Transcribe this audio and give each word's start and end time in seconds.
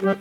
Velkommen 0.00 0.16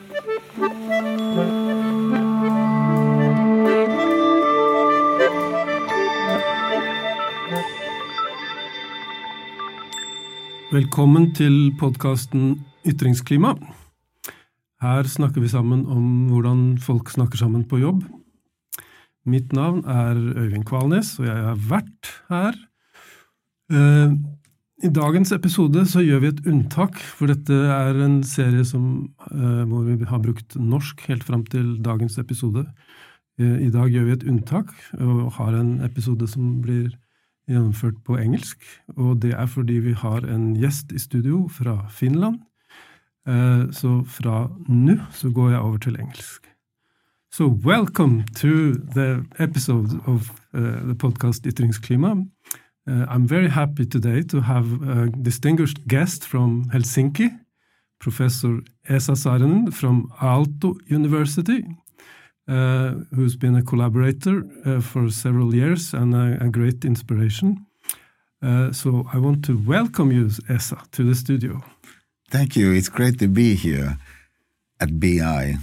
til 11.31 11.71
podkasten 11.79 12.60
Ytringsklima. 12.84 13.55
Her 14.84 15.07
snakker 15.07 15.39
vi 15.39 15.47
sammen 15.47 15.86
om 15.88 16.27
hvordan 16.27 16.75
folk 16.84 17.07
snakker 17.09 17.39
sammen 17.39 17.64
på 17.64 17.80
jobb. 17.80 18.04
Mitt 19.23 19.54
navn 19.54 19.86
er 19.88 20.20
Øyvind 20.36 20.68
Kvalnes, 20.68 21.20
og 21.20 21.25
jeg 21.32 21.36
har 21.36 21.55
vært 21.55 22.11
her. 22.27 22.52
Eh, 24.80 24.88
I 24.88 24.91
dagens 24.93 25.32
episode 25.32 25.86
så 25.88 26.02
gjør 26.02 26.20
vi 26.20 26.27
et 26.27 26.45
unntak, 26.48 26.98
for 26.98 27.27
dette 27.27 27.54
er 27.54 27.95
en 28.04 28.23
serie 28.23 28.64
som, 28.66 29.13
eh, 29.32 29.63
hvor 29.66 29.84
vi 29.84 30.05
har 30.05 30.20
brukt 30.20 30.55
norsk 30.55 31.02
helt 31.08 31.23
fram 31.23 31.45
til 31.45 31.81
dagens 31.81 32.17
episode. 32.17 32.66
Eh, 33.39 33.67
I 33.67 33.70
dag 33.70 33.89
gjør 33.89 34.05
vi 34.05 34.12
et 34.12 34.27
unntak 34.27 34.73
og 35.00 35.34
har 35.34 35.53
en 35.53 35.81
episode 35.81 36.27
som 36.27 36.62
blir 36.62 36.91
gjennomført 37.48 38.03
på 38.03 38.17
engelsk. 38.17 38.58
Og 38.98 39.20
det 39.22 39.34
er 39.34 39.48
fordi 39.48 39.80
vi 39.80 39.94
har 39.94 40.20
en 40.20 40.55
gjest 40.55 40.91
i 40.91 41.00
studio 41.00 41.48
fra 41.48 41.88
Finland. 41.89 42.39
Så 43.72 44.05
fra 44.08 44.50
nå 44.67 44.98
så 45.11 45.30
går 45.31 45.52
jeg 45.52 45.59
over 45.59 45.77
til 45.77 45.95
engelsk. 46.00 46.48
So 47.31 47.48
welcome 47.48 48.23
to 48.36 48.73
the 48.73 49.25
episode 49.38 50.02
of 50.08 50.31
uh, 50.53 50.81
the 50.88 50.95
podcast 50.95 51.45
Ytringsklima. 51.45 52.25
Uh, 52.89 53.05
I'm 53.07 53.27
very 53.27 53.49
happy 53.49 53.85
today 53.85 54.23
to 54.23 54.41
have 54.41 54.81
a 54.81 55.09
distinguished 55.21 55.85
guest 55.88 56.25
from 56.25 56.66
Helsinki, 56.73 57.30
Professor 57.99 58.61
Esa 58.88 59.11
Saarinen 59.11 59.71
from 59.71 60.09
Aalto 60.20 60.75
University, 60.88 61.66
uh, 62.47 62.94
who's 63.14 63.36
been 63.36 63.55
a 63.55 63.61
collaborator 63.61 64.44
uh, 64.66 64.81
for 64.81 65.11
several 65.11 65.53
years 65.53 65.94
and 65.94 66.16
a, 66.16 66.44
a 66.44 66.49
great 66.49 66.83
inspiration. 66.83 67.67
Uh, 68.41 68.72
so 68.72 69.05
I 69.14 69.19
want 69.19 69.45
to 69.45 69.58
welcome 69.67 70.11
you, 70.11 70.31
Esa, 70.47 70.81
to 70.94 71.03
the 71.03 71.14
studio. 71.14 71.61
Thank 72.31 72.55
you. 72.55 72.71
It's 72.73 72.89
great 72.89 73.19
to 73.19 73.27
be 73.27 73.53
here 73.53 73.97
at 74.80 74.99
BI. 74.99 75.58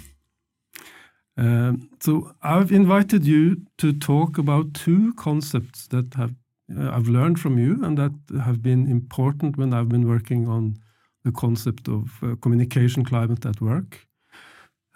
Uh, 1.37 1.73
so 1.99 2.35
I've 2.43 2.71
invited 2.71 3.27
you 3.27 3.63
to 3.79 3.93
talk 3.93 4.39
about 4.39 4.75
two 4.75 5.13
concepts 5.15 5.89
that 5.89 6.15
have 6.15 6.35
uh, 6.75 6.91
I've 6.91 7.09
learned 7.09 7.39
from 7.39 7.59
you 7.59 7.85
and 7.85 7.97
that 7.99 8.13
have 8.43 8.63
been 8.63 8.91
important 8.91 9.57
when 9.57 9.73
I've 9.73 9.89
been 9.89 10.09
working 10.09 10.49
on 10.49 10.77
the 11.25 11.33
concept 11.33 11.89
of 11.89 12.19
uh, 12.23 12.37
communication 12.41 13.05
climate 13.05 13.45
at 13.47 13.61
work. 13.61 14.07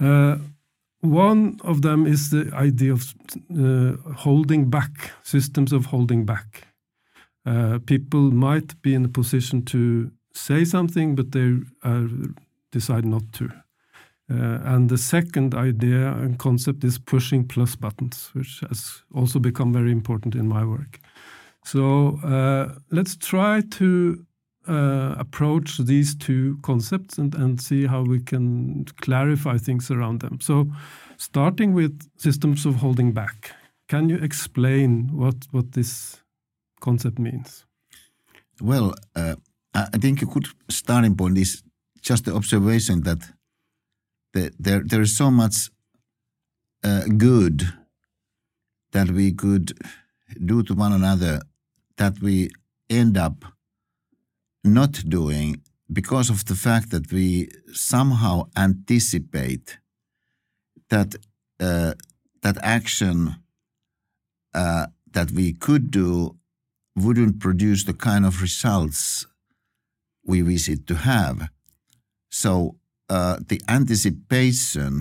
Uh, 0.00 0.36
one 1.00 1.58
of 1.62 1.82
them 1.82 2.06
is 2.06 2.30
the 2.30 2.50
idea 2.54 2.92
of 2.92 3.14
uh, 3.58 3.96
holding 4.16 4.70
back, 4.70 5.12
systems 5.22 5.72
of 5.72 5.86
holding 5.86 6.24
back. 6.24 6.66
Uh, 7.46 7.78
people 7.86 8.30
might 8.30 8.80
be 8.82 8.94
in 8.94 9.04
a 9.04 9.08
position 9.08 9.64
to 9.64 10.10
say 10.34 10.64
something, 10.64 11.14
but 11.14 11.32
they 11.32 11.58
decide 12.70 13.04
not 13.04 13.32
to. 13.32 13.50
Uh, 14.30 14.60
and 14.64 14.88
the 14.88 14.98
second 14.98 15.54
idea 15.54 16.12
and 16.12 16.38
concept 16.38 16.84
is 16.84 16.98
pushing 16.98 17.44
plus 17.44 17.74
buttons, 17.74 18.30
which 18.32 18.60
has 18.68 19.02
also 19.12 19.40
become 19.40 19.72
very 19.72 19.90
important 19.90 20.34
in 20.36 20.46
my 20.46 20.64
work. 20.64 21.00
So 21.64 22.18
uh, 22.24 22.74
let's 22.90 23.16
try 23.16 23.62
to 23.78 24.24
uh, 24.68 25.14
approach 25.18 25.78
these 25.78 26.14
two 26.14 26.58
concepts 26.62 27.18
and, 27.18 27.34
and 27.34 27.60
see 27.60 27.86
how 27.86 28.02
we 28.02 28.20
can 28.20 28.84
clarify 29.00 29.58
things 29.58 29.90
around 29.90 30.20
them. 30.20 30.38
So, 30.40 30.66
starting 31.16 31.74
with 31.74 32.08
systems 32.16 32.66
of 32.66 32.76
holding 32.76 33.12
back, 33.12 33.52
can 33.88 34.08
you 34.08 34.16
explain 34.16 35.10
what, 35.12 35.46
what 35.50 35.72
this 35.72 36.20
concept 36.80 37.18
means? 37.18 37.64
Well, 38.60 38.94
uh, 39.16 39.36
I 39.74 39.98
think 39.98 40.22
a 40.22 40.26
good 40.26 40.46
starting 40.68 41.16
point 41.16 41.38
is 41.38 41.62
just 42.02 42.24
the 42.24 42.34
observation 42.34 43.02
that 43.02 43.18
the, 44.32 44.52
there 44.58 44.82
there 44.84 45.02
is 45.02 45.16
so 45.16 45.30
much 45.30 45.70
uh, 46.84 47.04
good 47.16 47.62
that 48.92 49.10
we 49.10 49.32
could 49.32 49.72
do 50.44 50.62
to 50.62 50.74
one 50.74 50.92
another 50.92 51.40
that 52.00 52.22
we 52.22 52.50
end 52.88 53.18
up 53.18 53.44
not 54.64 54.92
doing 55.06 55.60
because 55.92 56.30
of 56.30 56.46
the 56.46 56.54
fact 56.54 56.90
that 56.90 57.12
we 57.12 57.50
somehow 57.72 58.48
anticipate 58.56 59.78
that 60.88 61.14
uh, 61.60 61.92
that 62.40 62.56
action 62.62 63.36
uh, 64.54 64.86
that 65.12 65.30
we 65.32 65.52
could 65.52 65.90
do 65.90 66.36
wouldn't 66.96 67.38
produce 67.38 67.84
the 67.84 67.98
kind 68.08 68.24
of 68.24 68.40
results 68.40 69.26
we 70.24 70.42
wish 70.42 70.70
it 70.70 70.86
to 70.86 70.94
have. 70.94 71.50
So 72.30 72.76
uh, 73.10 73.36
the 73.46 73.60
anticipation 73.68 74.92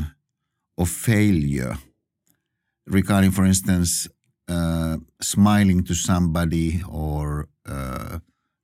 of 0.77 0.89
failure 0.89 1.77
regarding, 2.88 3.31
for 3.31 3.45
instance, 3.45 4.09
uh, 4.49 4.97
smiling 5.21 5.83
to 5.83 5.93
somebody 5.93 6.81
or 6.87 7.47
uh, 7.67 8.19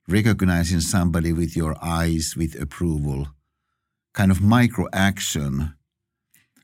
recognizing 0.08 0.80
somebody 0.80 1.32
with 1.32 1.56
your 1.56 1.76
eyes 1.82 2.34
with 2.36 2.60
approval, 2.60 3.28
kind 4.12 4.30
of 4.30 4.40
micro 4.40 4.86
action 4.92 5.74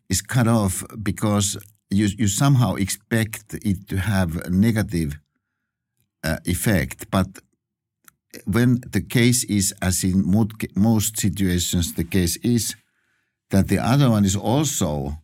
is 0.08 0.22
cut 0.22 0.48
off 0.48 0.84
because 1.02 1.56
you, 1.90 2.08
you 2.18 2.28
somehow 2.28 2.74
expect 2.74 3.54
it 3.54 3.88
to 3.88 3.96
have 3.98 4.36
a 4.36 4.50
negative 4.50 5.18
uh, 6.24 6.38
effect. 6.44 7.10
But 7.10 7.28
when 8.44 8.80
the 8.90 9.02
case 9.02 9.44
is, 9.44 9.74
as 9.82 10.02
in 10.04 10.24
most 10.74 11.18
situations, 11.18 11.94
the 11.94 12.04
case 12.04 12.36
is 12.38 12.74
that 13.50 13.68
the 13.68 13.78
other 13.78 14.10
one 14.10 14.24
is 14.24 14.36
also 14.36 15.18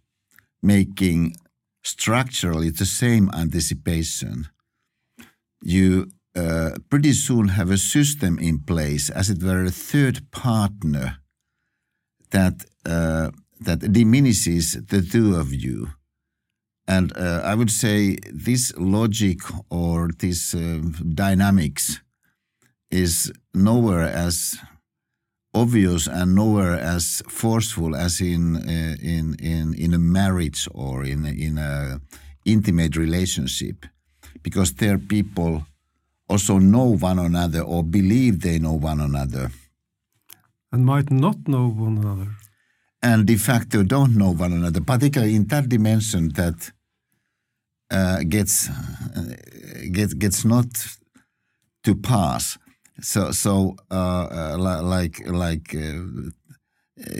making 0.62 1.34
structurally 1.82 2.70
the 2.70 2.86
same 2.86 3.30
anticipation, 3.34 4.48
you 5.62 6.10
uh, 6.36 6.70
pretty 6.90 7.12
soon 7.12 7.48
have 7.48 7.70
a 7.70 7.78
system 7.78 8.38
in 8.38 8.60
place, 8.60 9.10
as 9.10 9.30
it 9.30 9.42
were 9.42 9.64
a 9.64 9.70
third 9.70 10.30
partner 10.30 11.18
that 12.30 12.64
uh, 12.86 13.30
that 13.60 13.92
diminishes 13.92 14.72
the 14.72 15.02
two 15.02 15.34
of 15.34 15.52
you. 15.52 15.88
And 16.86 17.12
uh, 17.16 17.42
I 17.44 17.54
would 17.54 17.70
say 17.70 18.16
this 18.32 18.72
logic 18.76 19.40
or 19.68 20.10
this 20.18 20.54
uh, 20.54 20.80
dynamics 21.14 22.00
is 22.90 23.32
nowhere 23.52 24.08
as 24.08 24.58
obvious 25.58 26.06
and 26.06 26.34
nowhere 26.34 26.78
as 26.96 27.22
forceful 27.28 27.96
as 27.96 28.20
in 28.20 28.56
uh, 28.56 28.96
in 29.14 29.34
in 29.52 29.74
in 29.74 29.94
a 29.94 29.98
marriage 29.98 30.68
or 30.72 31.04
in 31.04 31.26
in 31.26 31.58
a 31.58 32.00
intimate 32.44 32.96
relationship. 32.96 33.86
Because 34.42 34.74
there 34.74 34.98
people 34.98 35.66
also 36.28 36.58
know 36.58 36.96
one 36.96 37.18
another 37.18 37.62
or 37.62 37.82
believe 37.82 38.40
they 38.40 38.58
know 38.58 38.74
one 38.74 39.00
another. 39.00 39.50
And 40.72 40.84
might 40.84 41.10
not 41.10 41.36
know 41.48 41.68
one 41.68 41.98
another. 41.98 42.28
And 43.02 43.26
de 43.26 43.36
facto 43.36 43.82
don't 43.82 44.14
know 44.16 44.34
one 44.34 44.52
another. 44.52 44.80
Particularly 44.80 45.34
in 45.34 45.46
that 45.46 45.68
dimension 45.68 46.28
that 46.34 46.72
uh, 47.90 48.22
gets 48.28 48.68
uh, 48.68 49.34
gets 49.92 50.14
gets 50.14 50.44
not 50.44 50.66
to 51.84 51.94
pass 51.94 52.58
so 53.00 53.30
so 53.30 53.76
uh, 53.90 54.54
uh 54.54 54.82
like 54.82 55.26
like 55.26 55.74
uh, 55.74 56.02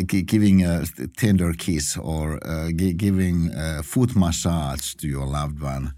giving 0.07 0.65
a 0.65 0.85
tender 1.17 1.53
kiss 1.53 1.97
or 1.97 2.39
uh, 2.47 2.71
giving 2.75 3.51
a 3.55 3.83
foot 3.83 4.17
massage 4.17 4.95
to 4.95 5.07
your 5.07 5.27
loved 5.27 5.61
one, 5.61 5.93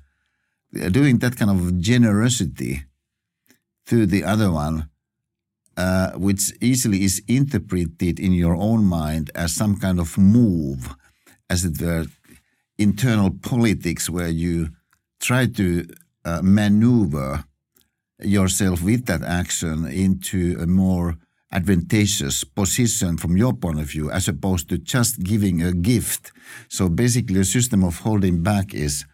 doing 0.91 1.19
that 1.19 1.37
kind 1.37 1.51
of 1.51 1.81
generosity 1.81 2.85
to 3.87 4.07
the 4.07 4.23
other 4.23 4.51
one, 4.51 4.91
uh, 5.77 6.11
which 6.13 6.53
easily 6.61 7.05
is 7.05 7.23
interpreted 7.27 8.21
in 8.21 8.33
your 8.33 8.55
own 8.55 8.85
mind 8.85 9.31
as 9.35 9.55
some 9.55 9.77
kind 9.77 9.99
of 9.99 10.19
move, 10.19 10.95
as 11.49 11.65
it 11.65 11.81
were, 11.81 12.07
internal 12.79 13.31
politics 13.31 14.09
where 14.09 14.29
you 14.29 14.69
try 15.21 15.47
to 15.47 15.87
uh, 16.25 16.41
maneuver 16.43 17.45
yourself 18.23 18.83
with 18.83 19.07
that 19.07 19.23
action 19.23 19.87
into 19.87 20.57
a 20.61 20.67
more 20.67 21.17
advantageous 21.53 22.45
position 22.45 23.17
from 23.17 23.37
your 23.37 23.53
point 23.53 23.81
of 23.81 23.87
view 23.87 24.11
as 24.11 24.29
opposed 24.29 24.69
to 24.69 24.79
just 24.79 25.23
giving 25.23 25.63
a 25.63 25.73
gift. 25.73 26.33
So 26.69 26.89
basically, 26.89 27.41
a 27.41 27.45
system 27.45 27.83
of 27.83 28.01
holding 28.01 28.43
back 28.43 28.73
is 28.73 29.05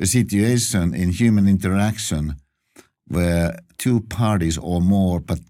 a 0.00 0.06
situation 0.06 0.94
in 0.94 1.10
human 1.10 1.46
interaction 1.46 2.36
where 3.06 3.58
two 3.78 4.00
parties 4.00 4.56
or 4.58 4.80
more, 4.80 5.20
but 5.20 5.40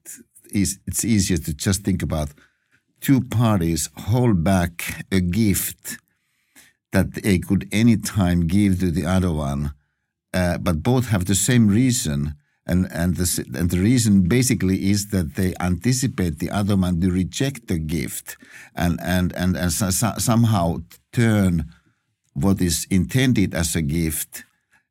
it's 0.51 1.05
easier 1.05 1.39
to 1.39 1.55
just 1.55 1.83
think 1.83 2.03
about 2.03 2.31
two 3.01 3.21
parties 3.21 3.89
hold 3.97 4.43
back 4.43 5.05
a 5.13 5.21
gift 5.21 5.99
that 6.93 7.15
they 7.15 7.39
could 7.39 7.69
anytime 7.73 8.47
give 8.47 8.81
to 8.81 8.91
the 8.91 9.05
other 9.05 9.33
one, 9.33 9.75
uh, 10.33 10.59
but 10.59 10.83
both 10.83 11.09
have 11.09 11.25
the 11.25 11.35
same 11.35 11.69
reason. 11.69 12.35
And, 12.67 12.89
and, 12.93 13.17
the, 13.17 13.47
and 13.55 13.71
the 13.71 13.79
reason 13.79 14.23
basically 14.23 14.91
is 14.91 15.09
that 15.09 15.35
they 15.35 15.55
anticipate 15.61 16.39
the 16.39 16.51
other 16.51 16.77
one 16.77 17.01
to 17.01 17.11
reject 17.11 17.69
the 17.69 17.79
gift 17.79 18.37
and, 18.75 18.99
and, 19.03 19.35
and, 19.37 19.55
and 19.57 19.71
so, 19.71 19.91
so, 19.91 20.15
somehow 20.17 20.79
turn 21.13 21.71
what 22.33 22.61
is 22.63 22.87
intended 22.91 23.55
as 23.55 23.77
a 23.77 23.83
gift 23.83 24.45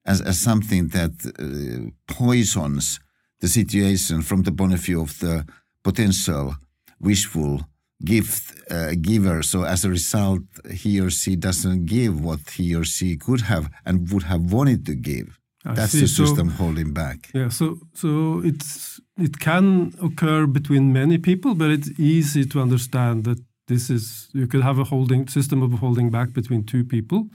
as, 0.06 0.22
as 0.22 0.40
something 0.40 0.90
that 0.90 1.14
uh, 1.40 1.90
poisons 2.14 3.00
the 3.40 3.48
situation 3.48 4.22
from 4.22 4.44
the 4.44 4.52
point 4.52 4.74
of 4.74 4.80
view 4.80 5.02
of 5.02 5.20
the 5.20 5.46
potential 5.84 6.56
wishful 7.00 7.62
gift 8.04 8.56
uh, 8.72 8.92
giver. 9.02 9.44
So 9.44 9.64
as 9.64 9.84
a 9.86 9.90
result, 9.90 10.42
he 10.72 11.00
or 11.00 11.10
she 11.10 11.36
doesn't 11.36 11.86
give 11.86 12.24
what 12.24 12.50
he 12.52 12.75
or 12.75 12.84
she 12.84 13.16
could 13.16 13.42
have 13.42 13.70
and 13.86 14.10
would 14.12 14.24
have 14.24 14.52
wanted 14.52 14.86
to 14.86 14.96
give. 14.96 15.40
I 15.65 15.74
That's 15.74 15.92
see. 15.92 16.01
the 16.01 16.07
system 16.07 16.50
so, 16.50 16.56
holding 16.56 16.94
back. 16.94 17.30
Yeah. 17.33 17.50
So 17.50 17.80
so 17.94 18.42
it's 18.44 19.00
it 19.18 19.39
can 19.39 19.94
occur 20.01 20.45
between 20.45 20.92
many 20.92 21.18
people, 21.18 21.56
but 21.56 21.71
it's 21.71 21.89
easy 22.00 22.45
to 22.45 22.62
understand 22.62 23.24
that 23.24 23.39
this 23.68 23.89
is 23.89 24.30
you 24.33 24.48
could 24.48 24.62
have 24.62 24.80
a 24.80 24.83
holding 24.83 25.27
system 25.27 25.62
of 25.62 25.71
holding 25.80 26.10
back 26.10 26.33
between 26.33 26.63
two 26.65 26.83
people. 26.83 27.30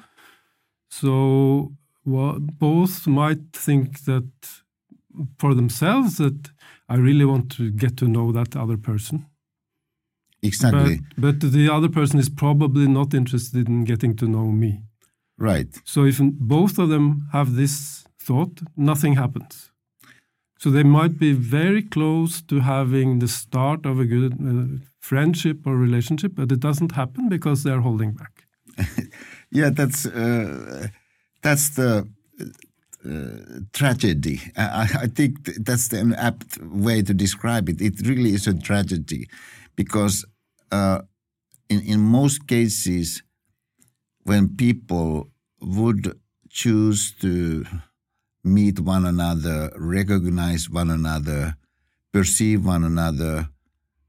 So 0.90 1.72
well, 2.04 2.38
both 2.38 3.06
might 3.06 3.52
think 3.52 4.04
that 4.04 4.30
for 5.38 5.54
themselves 5.54 6.16
that 6.16 6.50
I 6.88 6.96
really 6.96 7.24
want 7.24 7.50
to 7.56 7.70
get 7.70 7.96
to 7.98 8.08
know 8.08 8.32
that 8.32 8.56
other 8.56 8.76
person. 8.76 9.26
Exactly. 10.42 11.00
But, 11.16 11.40
but 11.40 11.52
the 11.52 11.68
other 11.68 11.88
person 11.88 12.18
is 12.18 12.28
probably 12.28 12.86
not 12.86 13.12
interested 13.12 13.68
in 13.68 13.84
getting 13.84 14.16
to 14.16 14.26
know 14.26 14.46
me. 14.46 14.82
Right. 15.36 15.68
So 15.84 16.04
if 16.04 16.18
both 16.20 16.78
of 16.78 16.88
them 16.88 17.28
have 17.32 17.54
this 17.54 18.04
thought, 18.28 18.54
nothing 18.76 19.14
happens. 19.16 19.70
So 20.58 20.70
they 20.70 20.82
might 20.82 21.18
be 21.18 21.32
very 21.32 21.82
close 21.82 22.42
to 22.50 22.56
having 22.60 23.20
the 23.20 23.28
start 23.28 23.86
of 23.86 24.00
a 24.00 24.04
good 24.14 24.32
uh, 24.34 24.84
friendship 25.00 25.58
or 25.66 25.76
relationship, 25.76 26.32
but 26.34 26.52
it 26.52 26.60
doesn't 26.60 26.92
happen 26.92 27.28
because 27.28 27.62
they're 27.62 27.84
holding 27.88 28.12
back. 28.20 28.34
yeah, 29.50 29.70
that's 29.70 30.06
uh, 30.06 30.88
that's 31.42 31.66
the 31.70 32.08
uh, 33.04 33.60
tragedy. 33.72 34.40
I, 34.56 34.82
I, 35.04 35.06
think 35.06 35.32
that's 35.66 35.92
an 35.92 36.14
apt 36.14 36.58
way 36.62 37.02
to 37.02 37.14
describe 37.14 37.68
it. 37.68 37.80
It 37.80 38.06
really 38.06 38.32
is 38.34 38.46
a 38.46 38.54
tragedy 38.54 39.28
because 39.76 40.24
uh, 40.72 41.00
in, 41.68 41.80
in 41.82 42.00
most 42.00 42.46
cases, 42.46 43.22
when 44.24 44.56
people 44.56 45.30
would 45.60 46.18
choose 46.50 47.12
to 47.20 47.64
meet 48.48 48.80
one 48.80 49.04
another, 49.04 49.70
recognize 49.76 50.68
one 50.70 50.90
another, 50.90 51.54
perceive 52.12 52.64
one 52.64 52.84
another, 52.84 53.48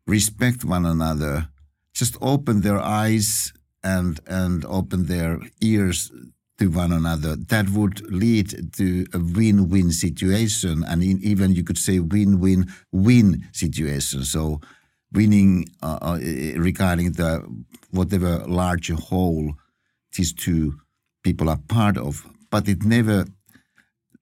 respect 0.07 0.63
one 0.63 0.86
another, 0.86 1.50
just 1.94 2.18
open 2.21 2.62
their 2.62 2.80
eyes 2.80 3.53
and 3.83 4.19
and 4.27 4.65
open 4.65 5.06
their 5.06 5.39
ears 5.62 6.12
to 6.59 6.69
one 6.69 6.91
another, 6.91 7.36
that 7.36 7.69
would 7.69 8.01
lead 8.12 8.74
to 8.74 9.06
a 9.13 9.19
win-win 9.19 9.91
situation, 9.91 10.83
and 10.88 11.01
in, 11.01 11.19
even 11.24 11.53
you 11.53 11.63
could 11.63 11.77
say 11.77 12.00
win-win-win 12.00 13.47
situation. 13.53 14.25
So, 14.25 14.59
winning 15.13 15.69
uh, 15.81 16.00
uh, 16.01 16.19
regarding 16.57 17.13
the 17.13 17.31
whatever 17.92 18.39
larger 18.45 18.95
whole 18.95 19.53
these 20.15 20.33
two 20.33 20.80
people 21.24 21.50
are 21.50 21.62
part 21.68 21.97
of, 21.97 22.25
but 22.50 22.68
it 22.68 22.83
never 22.83 23.25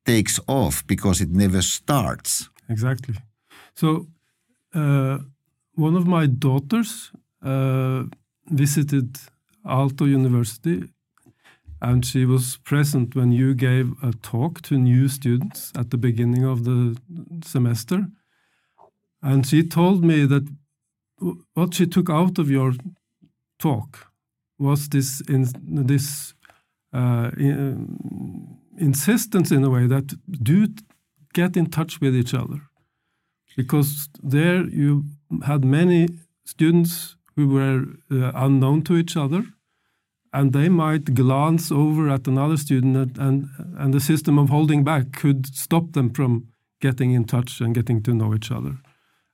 takes 0.07 0.39
off 0.47 0.85
because 0.87 1.23
it 1.23 1.29
never 1.29 1.61
starts. 1.61 2.49
Exactly. 2.69 3.15
So, 3.75 4.07
uh, 4.73 5.17
one 5.75 5.95
of 5.95 6.07
my 6.07 6.25
daughters 6.27 7.11
uh, 7.43 8.03
visited 8.49 9.19
Aalto 9.65 10.05
University 10.07 10.89
and 11.81 12.05
she 12.05 12.25
was 12.25 12.57
present 12.63 13.15
when 13.15 13.31
you 13.31 13.53
gave 13.53 13.91
a 14.01 14.11
talk 14.11 14.61
to 14.61 14.77
new 14.77 15.07
students 15.07 15.71
at 15.75 15.91
the 15.91 15.97
beginning 15.97 16.43
of 16.43 16.63
the 16.63 16.97
semester. 17.43 18.07
And 19.21 19.45
she 19.45 19.63
told 19.63 20.03
me 20.03 20.25
that 20.25 20.47
what 21.53 21.73
she 21.73 21.85
took 21.85 22.09
out 22.09 22.39
of 22.39 22.49
your 22.49 22.73
talk 23.59 24.07
was 24.57 24.89
this 24.89 25.21
in, 25.21 25.47
this 25.87 26.33
uh, 26.93 27.29
insistence 28.77 29.51
in 29.51 29.63
a 29.63 29.69
way 29.69 29.87
that 29.87 30.13
do 30.43 30.67
get 31.33 31.57
in 31.57 31.67
touch 31.69 31.99
with 32.01 32.15
each 32.15 32.33
other, 32.33 32.61
because 33.55 34.09
there 34.21 34.63
you 34.67 35.05
had 35.45 35.63
many 35.65 36.07
students 36.45 37.15
who 37.35 37.47
were 37.47 37.85
uh, 38.11 38.31
unknown 38.35 38.81
to 38.83 38.95
each 38.95 39.15
other 39.15 39.43
and 40.33 40.53
they 40.53 40.69
might 40.69 41.13
glance 41.13 41.71
over 41.71 42.09
at 42.09 42.27
another 42.27 42.57
student 42.57 43.17
and, 43.17 43.49
and 43.77 43.93
the 43.93 43.99
system 43.99 44.37
of 44.37 44.49
holding 44.49 44.83
back 44.83 45.11
could 45.11 45.45
stop 45.47 45.93
them 45.93 46.09
from 46.09 46.47
getting 46.81 47.11
in 47.13 47.25
touch 47.25 47.61
and 47.61 47.73
getting 47.73 48.03
to 48.03 48.13
know 48.13 48.33
each 48.33 48.51
other. 48.51 48.77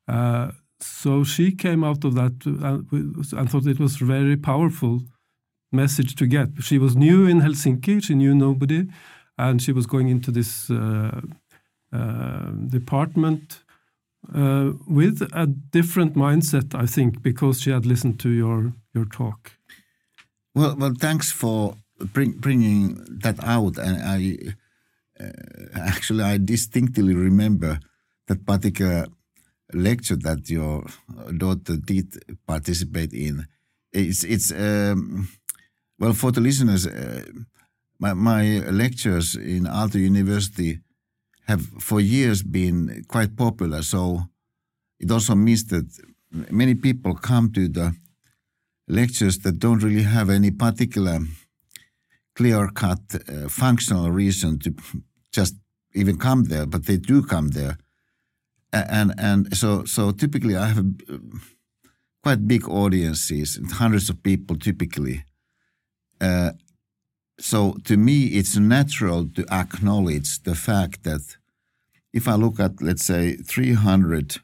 Uh, 0.07 0.51
so 0.79 1.23
she 1.23 1.51
came 1.51 1.83
out 1.83 2.03
of 2.03 2.15
that 2.15 2.45
and, 2.45 3.33
and 3.33 3.49
thought 3.49 3.65
it 3.65 3.79
was 3.79 4.01
a 4.01 4.05
very 4.05 4.37
powerful 4.37 5.01
message 5.71 6.15
to 6.15 6.27
get. 6.27 6.49
She 6.61 6.77
was 6.77 6.95
new 6.95 7.25
in 7.25 7.41
Helsinki, 7.41 8.03
she 8.03 8.15
knew 8.15 8.35
nobody, 8.35 8.87
and 9.37 9.61
she 9.61 9.71
was 9.71 9.85
going 9.85 10.09
into 10.09 10.31
this 10.31 10.69
uh, 10.69 11.21
uh, 11.91 12.51
department 12.69 13.63
uh, 14.33 14.71
with 14.87 15.21
a 15.33 15.47
different 15.47 16.15
mindset, 16.15 16.73
I 16.75 16.85
think, 16.85 17.21
because 17.21 17.61
she 17.61 17.71
had 17.71 17.85
listened 17.85 18.19
to 18.21 18.29
your 18.29 18.73
your 18.93 19.05
talk. 19.05 19.51
Well, 20.55 20.75
well, 20.75 20.93
thanks 20.99 21.31
for 21.31 21.75
bring, 22.13 22.33
bringing 22.33 23.03
that 23.23 23.43
out. 23.43 23.77
And 23.77 23.97
I 24.03 24.37
actually 25.75 26.23
I 26.23 26.37
distinctly 26.37 27.13
remember 27.13 27.79
that 28.27 28.45
particular 28.45 29.07
lecture 29.73 30.15
that 30.17 30.49
your 30.49 30.85
daughter 31.37 31.77
did 31.77 32.37
participate 32.47 33.13
in. 33.13 33.45
It's 33.91 34.23
it's 34.23 34.51
um, 34.51 35.27
well 35.99 36.13
for 36.13 36.31
the 36.31 36.41
listeners. 36.41 36.87
Uh, 36.87 37.23
my, 38.03 38.13
my 38.13 38.43
lectures 38.69 39.35
in 39.35 39.63
Aalto 39.63 39.95
University 39.95 40.79
have 41.47 41.61
for 41.79 42.01
years 42.01 42.43
been 42.43 43.03
quite 43.07 43.35
popular. 43.35 43.81
So 43.81 44.23
it 44.99 45.09
also 45.11 45.35
means 45.35 45.65
that 45.67 45.85
many 46.51 46.75
people 46.75 47.15
come 47.15 47.51
to 47.53 47.67
the 47.69 47.95
lectures 48.87 49.37
that 49.39 49.59
don't 49.59 49.83
really 49.83 50.03
have 50.03 50.29
any 50.29 50.51
particular 50.51 51.19
clear 52.35 52.67
cut 52.69 52.99
uh, 53.15 53.47
functional 53.47 54.11
reason 54.11 54.59
to 54.59 54.73
just 55.31 55.55
even 55.93 56.17
come 56.17 56.43
there, 56.45 56.65
but 56.65 56.85
they 56.85 56.97
do 56.97 57.21
come 57.23 57.49
there. 57.49 57.77
And 58.73 59.13
and 59.17 59.55
so 59.55 59.85
so 59.85 60.11
typically 60.11 60.55
I 60.57 60.67
have 60.67 60.79
uh, 60.79 61.17
quite 62.23 62.47
big 62.47 62.67
audiences, 62.67 63.59
hundreds 63.71 64.09
of 64.09 64.23
people 64.23 64.57
typically. 64.57 65.23
Uh, 66.19 66.51
so 67.39 67.77
to 67.85 67.97
me, 67.97 68.25
it's 68.27 68.57
natural 68.57 69.27
to 69.29 69.45
acknowledge 69.51 70.43
the 70.43 70.55
fact 70.55 71.03
that 71.03 71.37
if 72.13 72.27
I 72.27 72.35
look 72.35 72.59
at 72.59 72.81
let's 72.81 73.05
say 73.05 73.35
300 73.35 74.37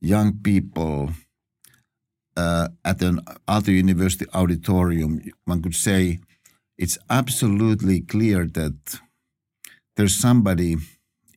young 0.00 0.38
people 0.38 1.10
uh, 2.36 2.68
at 2.84 3.02
an 3.02 3.20
Aalto 3.48 3.68
University 3.68 4.26
auditorium, 4.32 5.20
one 5.44 5.60
could 5.60 5.74
say 5.74 6.20
it's 6.76 6.98
absolutely 7.10 8.00
clear 8.00 8.46
that 8.46 9.00
there's 9.96 10.14
somebody 10.14 10.76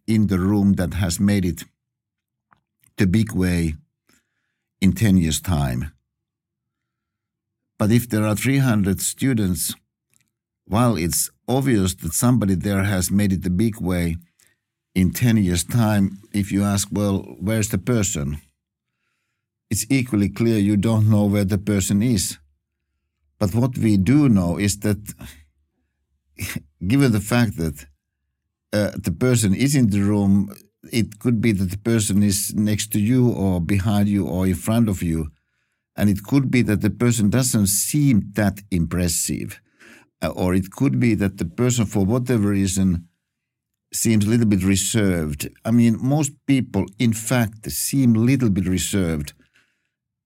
in 0.05 0.27
the 0.27 0.37
room 0.37 0.73
that 0.73 0.93
has 0.93 1.19
made 1.19 1.45
it 1.45 1.63
the 2.97 3.07
big 3.07 3.33
way 3.33 3.75
in 4.79 4.93
10 4.93 5.17
years' 5.17 5.41
time. 5.41 5.91
But 7.79 7.91
if 7.91 8.07
there 8.07 8.23
are 8.23 8.35
300 8.35 9.01
students, 9.01 9.73
while 10.71 10.95
it's 10.95 11.29
obvious 11.47 11.93
that 11.95 12.13
somebody 12.13 12.55
there 12.55 12.83
has 12.83 13.11
made 13.11 13.31
it 13.33 13.43
the 13.43 13.55
big 13.63 13.75
way 13.79 14.15
in 14.95 15.11
10 15.11 15.37
years' 15.37 15.63
time, 15.63 16.05
if 16.33 16.51
you 16.51 16.63
ask, 16.63 16.87
well, 16.91 17.17
where's 17.39 17.69
the 17.69 17.77
person? 17.77 18.41
it's 19.71 19.85
equally 19.89 20.27
clear 20.27 20.57
you 20.57 20.75
don't 20.75 21.09
know 21.09 21.23
where 21.23 21.45
the 21.45 21.57
person 21.57 22.03
is. 22.03 22.37
But 23.39 23.55
what 23.55 23.77
we 23.77 23.95
do 23.95 24.27
know 24.27 24.57
is 24.57 24.79
that, 24.79 25.01
given 26.87 27.13
the 27.13 27.21
fact 27.21 27.57
that 27.57 27.85
uh, 28.73 28.91
the 29.01 29.13
person 29.13 29.55
is 29.55 29.73
in 29.73 29.89
the 29.89 30.01
room, 30.01 30.53
it 30.91 31.19
could 31.19 31.39
be 31.39 31.53
that 31.53 31.71
the 31.71 31.77
person 31.77 32.21
is 32.21 32.53
next 32.53 32.91
to 32.91 32.99
you 32.99 33.31
or 33.31 33.61
behind 33.61 34.09
you 34.09 34.27
or 34.27 34.45
in 34.45 34.55
front 34.55 34.89
of 34.89 35.01
you. 35.01 35.29
And 35.95 36.09
it 36.09 36.23
could 36.23 36.51
be 36.51 36.61
that 36.63 36.81
the 36.81 36.89
person 36.89 37.29
doesn't 37.29 37.67
seem 37.67 38.31
that 38.33 38.59
impressive. 38.71 39.61
Uh, 40.21 40.29
or 40.29 40.53
it 40.53 40.71
could 40.71 40.99
be 40.99 41.15
that 41.15 41.37
the 41.37 41.45
person, 41.45 41.85
for 41.85 42.05
whatever 42.05 42.49
reason, 42.49 43.07
seems 43.93 44.25
a 44.25 44.29
little 44.29 44.45
bit 44.45 44.63
reserved. 44.63 45.49
I 45.65 45.71
mean, 45.71 45.97
most 45.99 46.31
people, 46.47 46.85
in 46.99 47.13
fact, 47.13 47.69
seem 47.71 48.15
a 48.15 48.19
little 48.19 48.49
bit 48.49 48.67
reserved. 48.67 49.33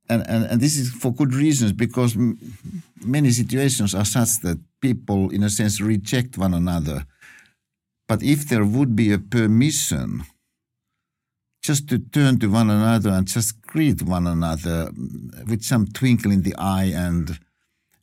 And, 0.07 0.27
and, 0.29 0.45
and 0.45 0.61
this 0.61 0.77
is 0.77 0.91
for 0.91 1.11
good 1.11 1.33
reasons 1.33 1.71
because 1.71 2.15
m- 2.15 2.37
many 3.03 3.31
situations 3.31 3.95
are 3.95 4.05
such 4.05 4.41
that 4.41 4.59
people, 4.81 5.31
in 5.31 5.43
a 5.43 5.49
sense, 5.49 5.81
reject 5.81 6.37
one 6.37 6.53
another. 6.53 7.05
But 8.07 8.21
if 8.21 8.47
there 8.47 8.65
would 8.65 8.95
be 8.95 9.11
a 9.11 9.17
permission 9.17 10.25
just 11.63 11.89
to 11.89 11.97
turn 11.97 12.37
to 12.37 12.47
one 12.47 12.69
another 12.69 13.09
and 13.09 13.27
just 13.27 13.59
greet 13.63 14.03
one 14.03 14.27
another 14.27 14.91
with 15.47 15.63
some 15.63 15.87
twinkle 15.87 16.31
in 16.31 16.43
the 16.43 16.55
eye 16.57 16.91
and 16.93 17.39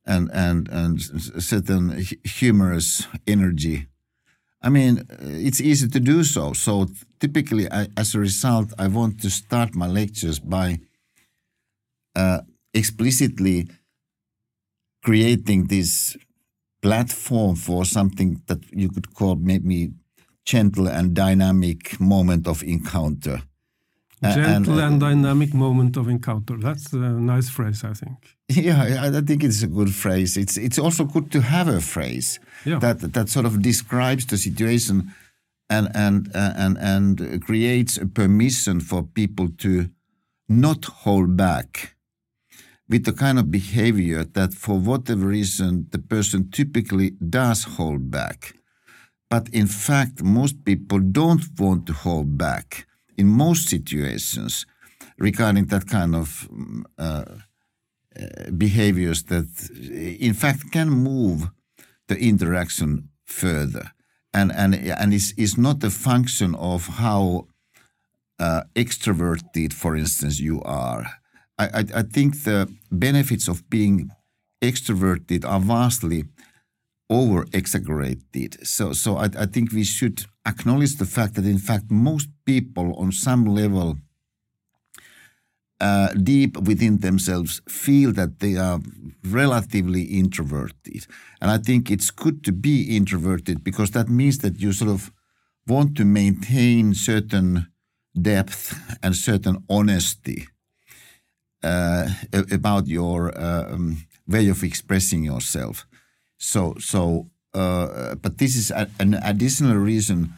and 0.05 0.31
and 0.33 0.69
and 0.69 1.01
certain 1.43 2.05
humorous 2.25 3.07
energy. 3.27 3.87
I 4.61 4.69
mean, 4.69 5.03
it's 5.21 5.61
easy 5.61 5.89
to 5.89 6.01
do 6.01 6.23
so. 6.23 6.53
So 6.53 6.87
typically, 7.19 7.71
I, 7.71 7.89
as 7.97 8.15
a 8.15 8.21
result, 8.21 8.73
I 8.79 8.87
want 8.87 9.21
to 9.23 9.31
start 9.31 9.75
my 9.75 9.89
lectures 9.89 10.39
by 10.39 10.79
uh, 12.15 12.43
explicitly 12.73 13.69
creating 15.03 15.67
this 15.67 16.17
platform 16.81 17.57
for 17.57 17.85
something 17.85 18.43
that 18.47 18.61
you 18.73 18.89
could 18.89 19.15
call 19.15 19.37
maybe 19.37 19.93
gentle 20.45 20.89
and 20.89 21.15
dynamic 21.15 22.01
moment 22.01 22.47
of 22.47 22.63
encounter. 22.63 23.43
Gentle 24.23 24.79
and, 24.79 24.93
and, 24.93 25.01
dynamic 25.01 25.53
moment 25.53 25.97
of 25.97 26.09
encounter. 26.09 26.57
That's 26.57 26.93
a 26.93 26.97
nice 26.97 27.49
phrase, 27.49 27.83
I 27.83 27.93
think. 27.93 28.37
Yeah, 28.49 29.11
I 29.13 29.21
think 29.21 29.43
it's 29.43 29.63
a 29.63 29.67
good 29.67 29.93
phrase. 29.93 30.37
It's 30.37 30.57
it's 30.57 30.79
also 30.79 31.05
good 31.05 31.33
to 31.33 31.41
have 31.41 31.67
a 31.67 31.81
phrase 31.81 32.39
yeah. 32.65 32.79
that 32.79 33.01
that 33.15 33.29
sort 33.29 33.47
of 33.47 33.63
describes 33.63 34.27
the 34.27 34.37
situation 34.37 35.13
and 35.69 35.89
and 35.95 36.31
uh, 36.35 36.53
and 36.57 36.79
and 36.79 37.43
creates 37.43 37.97
a 37.97 38.07
permission 38.07 38.81
for 38.81 39.03
people 39.03 39.49
to 39.59 39.89
not 40.49 40.85
hold 40.85 41.37
back 41.37 41.97
with 42.89 43.05
the 43.05 43.13
kind 43.13 43.39
of 43.39 43.51
behavior 43.51 44.23
that 44.23 44.55
for 44.55 44.79
whatever 44.79 45.27
reason 45.27 45.87
the 45.91 45.99
person 45.99 46.51
typically 46.51 47.11
does 47.11 47.65
hold 47.65 48.11
back. 48.11 48.55
But 49.31 49.49
in 49.49 49.67
fact, 49.67 50.23
most 50.23 50.65
people 50.65 50.99
don't 50.99 51.43
want 51.59 51.87
to 51.87 51.95
hold 51.95 52.37
back 52.37 52.87
in 53.17 53.27
most 53.27 53.69
situations 53.69 54.67
regarding 55.19 55.67
that 55.67 55.87
kind 55.87 56.15
of 56.15 56.49
uh, 56.99 57.25
uh, 58.19 58.51
behaviors 58.57 59.25
that 59.25 59.49
in 60.21 60.35
fact 60.35 60.71
can 60.73 60.91
move 60.91 61.51
the 62.09 62.19
interaction 62.19 63.09
further. 63.25 63.93
And 64.35 64.53
and 64.53 64.75
and 64.75 65.13
is 65.13 65.35
is 65.37 65.59
not 65.59 65.85
a 65.85 65.91
function 65.91 66.55
of 66.55 66.87
how 66.87 67.49
uh, 68.39 68.63
extroverted 68.75 69.73
for 69.73 69.97
instance 69.97 70.41
you 70.41 70.63
are. 70.63 71.05
I, 71.59 71.65
I, 71.65 71.85
I 72.01 72.03
think 72.03 72.43
the 72.43 72.69
benefits 72.91 73.49
of 73.49 73.69
being 73.69 74.11
extroverted 74.63 75.45
are 75.45 75.61
vastly 75.61 76.25
over 77.13 77.47
exaggerated. 77.53 78.67
So, 78.67 78.93
so 78.93 79.17
I, 79.17 79.29
I, 79.39 79.47
think 79.47 79.73
we 79.73 79.85
should 79.85 80.25
acknowledge 80.47 80.97
the 80.97 81.05
fact 81.05 81.35
that, 81.35 81.45
in 81.45 81.59
fact, 81.59 81.91
most 81.91 82.29
people 82.45 82.95
on 82.97 83.13
some 83.13 83.45
level, 83.45 83.99
uh, 85.81 86.09
deep 86.15 86.57
within 86.57 86.99
themselves, 86.99 87.61
feel 87.69 88.13
that 88.13 88.39
they 88.39 88.57
are 88.57 88.81
relatively 89.25 90.03
introverted. 90.03 91.07
And 91.41 91.51
I 91.51 91.59
think 91.59 91.91
it's 91.91 92.11
good 92.11 92.45
to 92.45 92.53
be 92.53 92.97
introverted 92.97 93.63
because 93.63 93.91
that 93.93 94.09
means 94.09 94.39
that 94.39 94.61
you 94.61 94.73
sort 94.73 94.91
of 94.91 95.13
want 95.67 95.97
to 95.97 96.05
maintain 96.05 96.95
certain 96.95 97.69
depth 98.21 98.79
and 99.03 99.15
certain 99.15 99.65
honesty 99.69 100.49
uh, 101.63 102.09
about 102.51 102.87
your 102.87 103.37
uh, 103.39 103.73
um, 103.73 104.05
way 104.27 104.49
of 104.49 104.63
expressing 104.63 105.25
yourself. 105.25 105.87
So, 106.43 106.75
so, 106.81 107.31
uh, 107.55 108.17
but 108.17 108.39
this 108.39 108.57
is 108.57 108.73
a, 108.73 108.91
an 108.99 109.15
additional 109.15 109.77
reason 109.77 110.35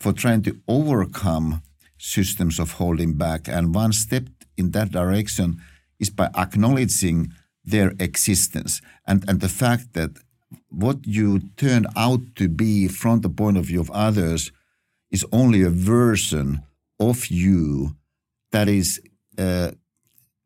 for 0.00 0.12
trying 0.14 0.42
to 0.44 0.58
overcome 0.66 1.62
systems 1.98 2.58
of 2.58 2.72
holding 2.72 3.18
back. 3.18 3.48
And 3.48 3.74
one 3.74 3.92
step 3.92 4.24
in 4.56 4.70
that 4.70 4.90
direction 4.90 5.60
is 6.00 6.08
by 6.08 6.30
acknowledging 6.34 7.32
their 7.64 7.92
existence 8.00 8.80
and, 9.06 9.28
and 9.28 9.40
the 9.40 9.48
fact 9.48 9.92
that 9.92 10.10
what 10.70 11.06
you 11.06 11.40
turn 11.56 11.86
out 11.96 12.20
to 12.36 12.48
be 12.48 12.88
from 12.88 13.20
the 13.20 13.28
point 13.28 13.58
of 13.58 13.66
view 13.66 13.80
of 13.80 13.90
others 13.90 14.52
is 15.10 15.24
only 15.32 15.62
a 15.62 15.70
version 15.70 16.62
of 16.98 17.26
you 17.26 17.94
that 18.52 18.68
is 18.68 19.00
uh, 19.38 19.70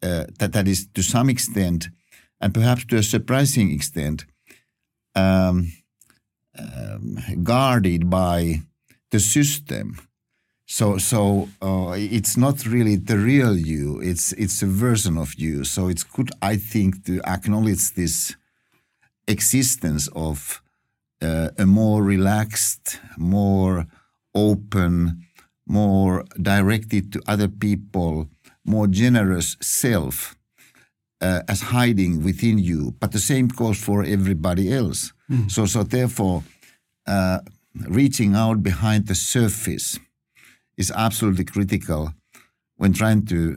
uh, 0.03 0.25
that 0.39 0.53
that 0.53 0.69
is 0.69 0.87
to 0.95 1.03
some 1.03 1.29
extent, 1.31 1.89
and 2.41 2.53
perhaps 2.53 2.85
to 2.85 2.97
a 2.97 3.03
surprising 3.03 3.73
extent, 3.73 4.27
um, 5.17 5.73
um, 6.59 7.19
guarded 7.43 8.09
by 8.09 8.61
the 9.11 9.21
system. 9.21 9.99
So, 10.67 10.99
so 10.99 11.49
uh, 11.63 11.95
it's 11.97 12.37
not 12.37 12.67
really 12.67 12.97
the 12.97 13.19
real 13.19 13.57
you. 13.57 14.01
It's 14.01 14.33
it's 14.33 14.63
a 14.63 14.67
version 14.67 15.17
of 15.17 15.35
you. 15.35 15.65
So 15.65 15.89
it's 15.89 16.03
good, 16.03 16.31
I 16.43 16.57
think, 16.57 17.05
to 17.07 17.21
acknowledge 17.25 17.95
this 17.95 18.35
existence 19.29 20.09
of 20.09 20.63
uh, 21.23 21.51
a 21.57 21.67
more 21.67 22.03
relaxed, 22.03 23.01
more 23.17 23.87
open, 24.35 25.25
more 25.67 26.25
directed 26.41 27.13
to 27.13 27.23
other 27.27 27.49
people, 27.49 28.29
more 28.65 28.89
generous 28.89 29.57
self 29.61 30.36
uh, 31.21 31.43
as 31.49 31.61
hiding 31.61 32.23
within 32.23 32.59
you, 32.59 32.95
but 33.01 33.13
the 33.13 33.19
same 33.19 33.49
goes 33.49 33.79
for 33.79 34.05
everybody 34.05 34.73
else. 34.73 35.13
Mm. 35.31 35.51
So, 35.51 35.67
so 35.67 35.83
therefore, 35.83 36.43
uh, 37.07 37.41
reaching 37.89 38.35
out 38.35 38.63
behind 38.63 39.07
the 39.07 39.15
surface 39.15 39.99
is 40.77 40.91
absolutely 40.91 41.45
critical 41.45 42.13
when 42.77 42.93
trying 42.93 43.25
to 43.27 43.57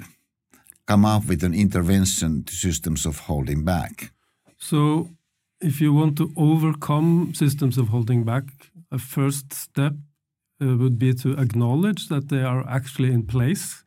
come 0.88 1.06
up 1.06 1.28
with 1.28 1.44
an 1.44 1.54
intervention 1.54 2.44
to 2.44 2.54
systems 2.54 3.06
of 3.06 3.20
holding 3.20 3.64
back. 3.64 4.12
So, 4.58 5.10
if 5.62 5.82
you 5.82 5.94
want 5.94 6.18
to 6.18 6.32
overcome 6.38 7.34
systems 7.34 7.78
of 7.78 7.90
holding 7.90 8.24
back, 8.24 8.46
a 8.92 8.98
first 8.98 9.54
step 9.54 9.94
uh, 10.62 10.78
would 10.78 10.98
be 10.98 11.14
to 11.14 11.34
acknowledge 11.34 12.08
that 12.08 12.30
they 12.30 12.42
are 12.42 12.68
actually 12.68 13.12
in 13.12 13.24
place 13.24 13.84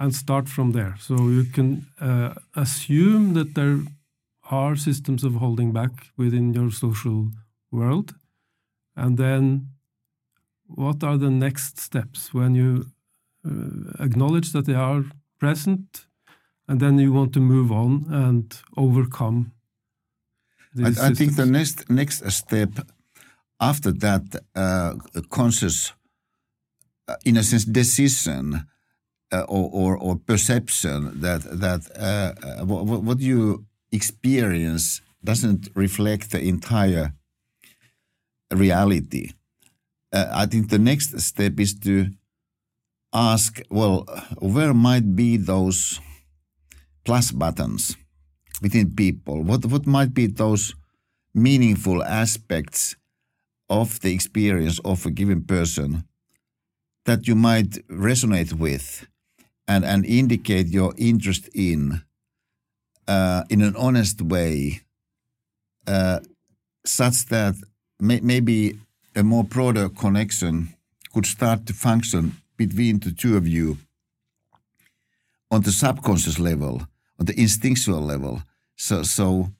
and 0.00 0.14
start 0.14 0.48
from 0.48 0.72
there. 0.72 0.94
So 0.98 1.14
you 1.28 1.44
can 1.44 1.86
uh, 2.00 2.32
assume 2.54 3.34
that 3.34 3.54
there 3.54 3.80
are 4.50 4.74
systems 4.74 5.22
of 5.24 5.34
holding 5.34 5.72
back 5.72 5.90
within 6.16 6.54
your 6.54 6.70
social 6.70 7.28
world. 7.70 8.14
And 8.96 9.18
then 9.18 9.68
what 10.66 11.04
are 11.04 11.18
the 11.18 11.30
next 11.30 11.78
steps 11.78 12.32
when 12.32 12.54
you 12.54 12.86
uh, 13.44 14.04
acknowledge 14.04 14.52
that 14.52 14.64
they 14.64 14.74
are 14.74 15.04
present 15.38 16.06
and 16.66 16.80
then 16.80 16.98
you 16.98 17.12
want 17.12 17.32
to 17.34 17.40
move 17.40 17.70
on 17.70 18.06
and 18.10 18.62
overcome 18.76 19.52
I, 20.78 20.88
I, 21.08 21.14
think 21.14 21.34
the 21.34 21.46
next 21.46 21.90
next 21.90 22.30
step 22.30 22.70
after 23.58 23.90
that 23.92 24.22
uh, 24.54 24.94
conscious 25.30 25.92
uh, 27.08 27.16
in 27.24 27.36
a 27.36 27.42
sense 27.42 27.64
decision 27.64 28.66
uh, 29.32 29.44
or, 29.48 29.70
or, 29.72 29.96
or 29.96 30.16
perception 30.16 31.20
that 31.20 31.42
that 31.42 31.82
uh, 31.96 32.34
uh 32.44 32.64
what, 32.64 33.02
what 33.02 33.20
you 33.20 33.64
experience 33.92 35.00
doesn't 35.22 35.68
reflect 35.74 36.30
the 36.30 36.40
entire 36.40 37.12
reality. 38.50 39.32
Uh, 40.12 40.26
I 40.32 40.46
think 40.46 40.70
the 40.70 40.78
next 40.78 41.18
step 41.20 41.60
is 41.60 41.78
to 41.80 42.10
ask, 43.12 43.60
well, 43.70 44.06
where 44.38 44.74
might 44.74 45.14
be 45.14 45.36
those 45.36 46.00
plus 47.04 47.30
buttons 47.32 47.96
within 48.62 48.94
people? 48.94 49.42
What 49.42 49.66
what 49.66 49.86
might 49.86 50.14
be 50.14 50.26
those 50.26 50.74
meaningful 51.34 52.02
aspects 52.02 52.96
of 53.68 54.00
the 54.00 54.12
experience 54.12 54.80
of 54.84 55.06
a 55.06 55.10
given 55.10 55.44
person 55.44 56.04
that 57.04 57.26
you 57.28 57.34
might 57.34 57.86
resonate 57.88 58.52
with? 58.52 59.06
And, 59.70 59.84
and 59.84 60.04
indicate 60.04 60.66
your 60.66 60.92
interest 60.98 61.48
in 61.54 62.02
uh, 63.06 63.44
in 63.48 63.62
an 63.62 63.76
honest 63.76 64.20
way, 64.20 64.80
uh, 65.86 66.18
such 66.84 67.26
that 67.26 67.54
may, 68.00 68.20
maybe 68.20 68.78
a 69.14 69.22
more 69.22 69.44
broader 69.44 69.88
connection 69.88 70.74
could 71.12 71.26
start 71.26 71.66
to 71.66 71.72
function 71.72 72.36
between 72.56 72.98
the 72.98 73.12
two 73.12 73.36
of 73.36 73.46
you 73.46 73.78
on 75.50 75.62
the 75.62 75.72
subconscious 75.72 76.38
level, 76.38 76.82
on 77.18 77.26
the 77.26 77.40
instinctual 77.40 78.00
level. 78.00 78.42
So 78.76 79.04
so 79.04 79.52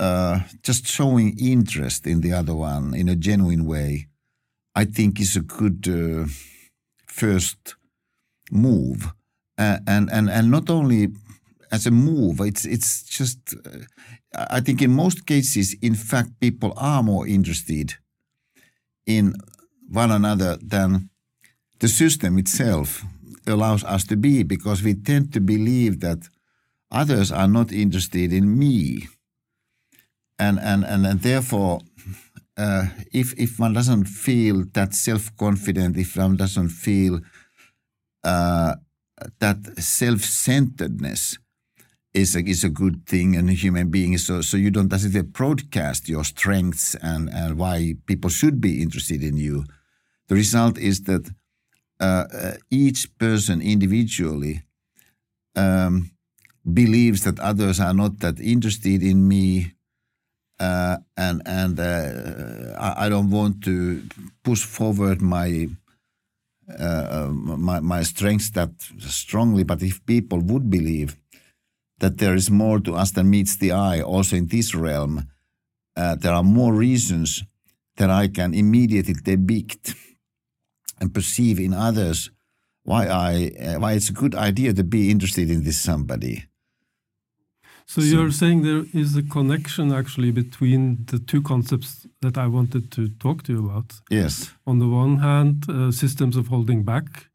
uh, 0.00 0.40
just 0.62 0.88
showing 0.88 1.38
interest 1.38 2.04
in 2.06 2.20
the 2.20 2.32
other 2.32 2.54
one 2.54 2.94
in 2.94 3.08
a 3.08 3.16
genuine 3.16 3.64
way, 3.64 4.08
I 4.74 4.84
think 4.84 5.20
is 5.20 5.36
a 5.36 5.40
good 5.40 5.86
uh, 5.88 6.26
first 7.06 7.76
move, 8.50 9.12
uh, 9.58 9.78
and 9.86 10.10
and 10.10 10.30
and 10.30 10.50
not 10.50 10.70
only 10.70 11.08
as 11.70 11.86
a 11.86 11.90
move, 11.90 12.40
it's 12.40 12.64
it's 12.64 13.02
just. 13.02 13.38
Uh, 13.66 13.84
I 14.50 14.60
think 14.60 14.82
in 14.82 14.90
most 14.90 15.26
cases, 15.26 15.76
in 15.80 15.94
fact, 15.94 16.40
people 16.40 16.72
are 16.76 17.04
more 17.04 17.24
interested 17.24 17.94
in 19.06 19.34
one 19.88 20.10
another 20.10 20.58
than 20.60 21.08
the 21.78 21.86
system 21.88 22.36
itself 22.38 23.04
allows 23.46 23.84
us 23.84 24.04
to 24.04 24.16
be, 24.16 24.42
because 24.42 24.82
we 24.82 24.94
tend 24.94 25.32
to 25.34 25.40
believe 25.40 26.00
that 26.00 26.28
others 26.90 27.30
are 27.30 27.46
not 27.48 27.72
interested 27.72 28.32
in 28.32 28.58
me 28.58 29.06
and 30.38 30.58
and 30.58 30.84
and, 30.84 31.06
and 31.06 31.20
therefore 31.20 31.80
uh, 32.56 32.86
if 33.12 33.34
if 33.38 33.58
one 33.58 33.72
doesn't 33.72 34.04
feel 34.04 34.64
that 34.72 34.94
self 34.94 35.36
confident, 35.36 35.96
if 35.96 36.16
one 36.16 36.36
doesn't 36.36 36.68
feel 36.68 37.20
uh, 38.24 38.74
that 39.38 39.78
self 39.78 40.20
centeredness 40.20 41.38
is 42.12 42.36
a, 42.36 42.40
is 42.40 42.64
a 42.64 42.68
good 42.68 43.06
thing 43.06 43.34
in 43.34 43.48
a 43.48 43.52
human 43.52 43.90
being, 43.90 44.16
so 44.18 44.40
so 44.40 44.56
you 44.56 44.70
don't 44.70 44.90
necessarily 44.90 45.28
broadcast 45.28 46.08
your 46.08 46.24
strengths 46.24 46.94
and 46.96 47.28
and 47.30 47.58
why 47.58 47.94
people 48.06 48.30
should 48.30 48.60
be 48.60 48.82
interested 48.82 49.22
in 49.22 49.36
you. 49.36 49.64
The 50.28 50.34
result 50.34 50.78
is 50.78 51.02
that 51.02 51.30
uh, 52.00 52.24
uh 52.32 52.52
each 52.70 53.16
person 53.18 53.60
individually 53.60 54.62
um, 55.56 56.10
believes 56.72 57.22
that 57.22 57.38
others 57.40 57.78
are 57.78 57.94
not 57.94 58.20
that 58.20 58.40
interested 58.40 59.02
in 59.02 59.28
me 59.28 59.74
uh, 60.60 60.98
and 61.16 61.42
and 61.46 61.78
uh, 61.80 62.74
I, 62.78 63.06
I, 63.06 63.08
don't 63.08 63.30
want 63.30 63.62
to 63.64 64.02
push 64.44 64.62
forward 64.64 65.20
my 65.20 65.68
my 66.68 67.80
my 67.80 68.02
strengths 68.02 68.50
that 68.50 68.70
strongly. 68.98 69.64
But 69.64 69.82
if 69.82 70.04
people 70.06 70.40
would 70.40 70.70
believe 70.70 71.16
that 71.98 72.18
there 72.18 72.34
is 72.34 72.50
more 72.50 72.80
to 72.80 72.94
us 72.94 73.12
than 73.12 73.30
meets 73.30 73.56
the 73.56 73.72
eye, 73.72 74.00
also 74.00 74.36
in 74.36 74.46
this 74.48 74.74
realm, 74.74 75.28
uh, 75.96 76.16
there 76.16 76.32
are 76.32 76.42
more 76.42 76.74
reasons 76.74 77.44
that 77.96 78.10
I 78.10 78.28
can 78.28 78.54
immediately 78.54 79.14
depict 79.14 79.94
and 81.00 81.14
perceive 81.14 81.60
in 81.60 81.72
others 81.72 82.30
why 82.82 83.06
I 83.06 83.50
uh, 83.60 83.78
why 83.80 83.92
it's 83.92 84.10
a 84.10 84.12
good 84.12 84.34
idea 84.34 84.72
to 84.72 84.84
be 84.84 85.10
interested 85.10 85.50
in 85.50 85.64
this 85.64 85.80
somebody 85.80 86.44
so, 87.86 88.00
so, 88.00 88.06
you're 88.06 88.30
saying 88.30 88.62
there 88.62 88.84
is 88.94 89.16
a 89.16 89.22
connection 89.22 89.92
actually 89.92 90.30
between 90.30 91.04
the 91.06 91.18
two 91.18 91.42
concepts 91.42 92.06
that 92.22 92.38
I 92.38 92.46
wanted 92.46 92.90
to 92.92 93.08
talk 93.08 93.42
to 93.44 93.52
you 93.52 93.68
about. 93.68 94.00
Yes. 94.10 94.52
On 94.66 94.78
the 94.78 94.88
one 94.88 95.18
hand, 95.18 95.68
uh, 95.68 95.90
systems 95.92 96.36
of 96.36 96.48
holding 96.48 96.82
back, 96.82 97.28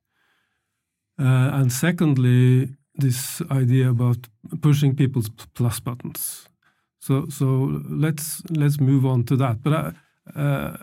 uh, 1.19 1.51
and 1.53 1.71
secondly, 1.71 2.69
this 2.95 3.41
idea 3.51 3.89
about 3.89 4.27
pushing 4.61 4.95
people's 4.95 5.29
plus 5.53 5.79
buttons. 5.79 6.47
So, 6.99 7.27
so 7.29 7.81
let's 7.87 8.41
let's 8.49 8.79
move 8.79 9.05
on 9.05 9.23
to 9.25 9.35
that. 9.37 9.61
But 9.63 9.73
I, 9.73 10.39
uh, 10.39 10.77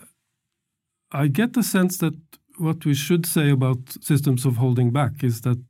I 1.12 1.26
get 1.26 1.52
the 1.52 1.62
sense 1.62 1.98
that 1.98 2.14
what 2.58 2.84
we 2.84 2.94
should 2.94 3.26
say 3.26 3.50
about 3.50 3.78
systems 4.00 4.46
of 4.46 4.56
holding 4.56 4.90
back 4.90 5.22
is 5.22 5.42
that 5.42 5.60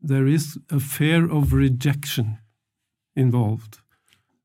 there 0.00 0.26
is 0.26 0.58
a 0.70 0.80
fear 0.80 1.30
of 1.30 1.52
rejection 1.52 2.38
involved. 3.18 3.78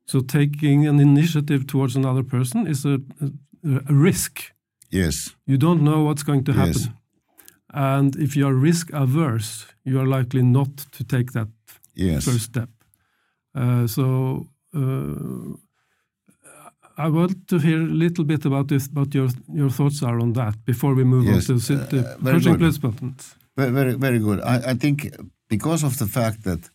So 0.05 0.19
taking 0.19 0.87
an 0.87 0.99
initiative 0.99 1.65
towards 1.65 1.95
another 1.95 2.23
person 2.23 2.67
is 2.67 2.85
a, 2.85 2.99
a, 3.21 3.29
a 3.89 3.93
risk. 3.93 4.53
Yes. 4.89 5.35
You 5.45 5.57
don't 5.57 5.81
know 5.81 6.03
what's 6.03 6.23
going 6.23 6.43
to 6.45 6.53
happen. 6.53 6.73
Yes. 6.73 6.89
And 7.73 8.15
if 8.15 8.35
you 8.35 8.47
are 8.47 8.53
risk 8.53 8.91
averse, 8.93 9.65
you 9.83 9.99
are 9.99 10.05
likely 10.05 10.43
not 10.43 10.77
to 10.91 11.03
take 11.03 11.31
that 11.31 11.47
yes. 11.95 12.25
first 12.25 12.43
step. 12.43 12.69
Uh, 13.55 13.87
so 13.87 14.45
uh, 14.75 15.55
I 16.97 17.09
want 17.09 17.47
to 17.47 17.57
hear 17.57 17.81
a 17.81 17.93
little 18.05 18.23
bit 18.23 18.45
about 18.45 18.67
this, 18.67 18.89
what 18.93 19.13
your 19.13 19.29
your 19.53 19.69
thoughts 19.69 20.03
are 20.03 20.19
on 20.19 20.33
that 20.33 20.55
before 20.65 20.93
we 20.95 21.03
move 21.03 21.25
yes. 21.25 21.49
on 21.49 21.59
to 21.59 21.73
uh, 21.73 21.85
the 21.87 21.99
uh, 21.99 22.33
pushing 22.33 22.57
plus 22.57 22.77
buttons. 22.77 23.35
Very, 23.57 23.71
very, 23.71 23.93
very 23.93 24.19
good. 24.19 24.39
I, 24.41 24.71
I, 24.71 24.73
think 24.73 25.15
because 25.47 25.83
of 25.83 25.97
the 25.97 26.07
fact 26.07 26.43
that 26.43 26.69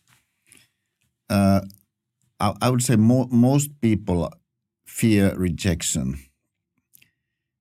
uh, 1.29 1.61
I, 2.39 2.53
I 2.61 2.69
would 2.69 2.83
say 2.83 2.95
mo- 2.95 3.27
most 3.31 3.79
people 3.81 4.31
fear 4.85 5.35
rejection. 5.35 6.19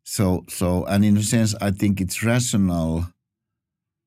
So, 0.05 0.45
so, 0.49 0.85
and 0.87 1.05
in 1.05 1.17
a 1.17 1.23
sense, 1.23 1.55
I 1.61 1.71
think 1.71 2.01
it's 2.01 2.23
rational 2.23 3.07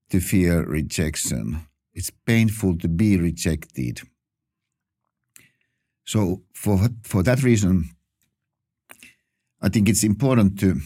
to 0.10 0.20
fear 0.20 0.64
rejection. 0.66 1.68
It's 1.94 2.10
painful 2.26 2.78
to 2.80 2.88
be 2.88 3.18
rejected. 3.18 4.02
So, 6.06 6.42
for 6.54 6.90
for 7.04 7.22
that 7.24 7.44
reason, 7.44 7.92
I 9.62 9.70
think 9.70 9.88
it's 9.88 10.04
important 10.04 10.60
to, 10.62 10.82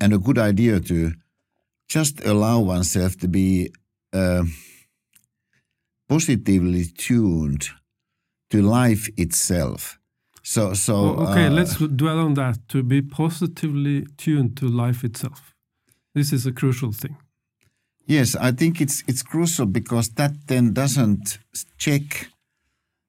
and 0.00 0.12
a 0.12 0.18
good 0.18 0.38
idea 0.38 0.80
to, 0.80 1.12
just 1.88 2.24
allow 2.24 2.60
oneself 2.60 3.16
to 3.18 3.28
be 3.28 3.72
uh, 4.12 4.44
positively 6.08 6.84
tuned 6.84 7.70
to 8.50 8.62
life 8.62 9.08
itself. 9.16 9.98
So, 10.42 10.74
so 10.74 11.16
okay, 11.28 11.46
uh, 11.46 11.50
let's 11.50 11.76
dwell 11.76 12.18
on 12.18 12.34
that. 12.34 12.58
To 12.68 12.82
be 12.82 13.02
positively 13.02 14.06
tuned 14.16 14.56
to 14.58 14.66
life 14.66 15.04
itself. 15.04 15.54
This 16.14 16.32
is 16.32 16.46
a 16.46 16.52
crucial 16.52 16.92
thing. 16.92 17.16
Yes, 18.06 18.34
I 18.34 18.52
think 18.52 18.80
it's 18.80 19.04
it's 19.06 19.22
crucial 19.22 19.66
because 19.66 20.10
that 20.10 20.32
then 20.46 20.72
doesn't 20.72 21.38
check 21.78 22.28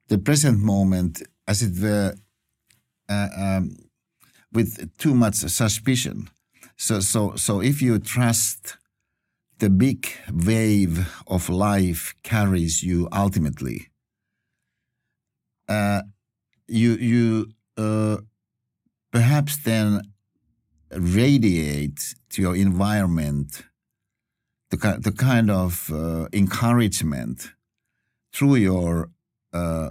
the 0.08 0.18
present 0.18 0.60
moment, 0.60 1.22
as 1.48 1.62
it 1.62 1.82
were, 1.82 2.14
uh, 3.08 3.28
um, 3.36 3.76
with 4.52 4.96
too 4.98 5.14
much 5.14 5.36
suspicion. 5.36 6.28
So, 6.76 7.00
so, 7.00 7.34
so 7.36 7.60
if 7.60 7.80
you 7.80 7.98
trust 7.98 8.76
the 9.58 9.70
big 9.70 10.08
wave 10.30 11.08
of 11.26 11.48
life 11.48 12.14
carries 12.22 12.82
you 12.82 13.08
ultimately, 13.12 13.88
uh, 15.68 16.02
you 16.68 16.92
you 16.94 17.52
uh, 17.76 18.18
perhaps 19.10 19.56
then 19.56 20.02
radiate 20.90 22.14
to 22.30 22.42
your 22.42 22.56
environment 22.56 23.62
the, 24.70 24.98
the 25.00 25.12
kind 25.12 25.50
of 25.50 25.90
uh, 25.92 26.26
encouragement 26.32 27.52
through 28.32 28.56
your 28.56 29.10
uh, 29.52 29.90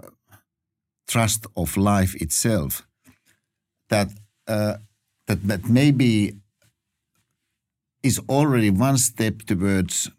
trust 1.08 1.46
of 1.56 1.78
life 1.78 2.16
itself 2.16 2.88
that 3.90 4.10
uh, 4.48 4.78
that 5.28 5.48
that 5.48 5.66
maybe 5.70 6.34
is 8.04 8.20
already 8.28 8.70
one 8.70 8.98
step 8.98 9.44
towards 9.46 10.10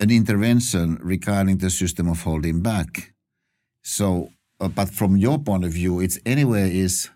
an 0.00 0.10
intervention 0.10 0.98
regarding 1.02 1.58
the 1.58 1.70
system 1.70 2.08
of 2.08 2.22
holding 2.22 2.60
back. 2.62 3.12
So 3.82 4.32
but 4.68 4.90
from 4.90 5.16
your 5.16 5.38
point 5.38 5.64
of 5.64 5.72
view, 5.72 6.00
it's 6.00 6.18
anyway 6.26 6.76
is 6.76 7.10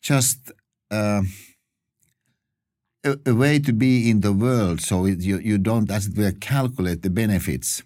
just 0.00 0.50
uh, 0.90 1.22
a, 3.04 3.16
a, 3.26 3.34
way 3.34 3.58
to 3.58 3.72
be 3.72 4.10
in 4.10 4.20
the 4.20 4.32
world. 4.32 4.80
So 4.80 5.04
it, 5.06 5.20
you 5.20 5.38
you 5.38 5.58
don't 5.58 5.90
as 5.90 6.06
it 6.06 6.16
were 6.16 6.32
calculate 6.32 7.02
the 7.02 7.10
benefits 7.10 7.82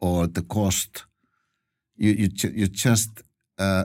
or 0.00 0.26
the 0.26 0.42
cost. 0.42 1.04
You 1.96 2.12
you 2.12 2.28
you 2.54 2.66
just 2.68 3.22
uh, 3.58 3.84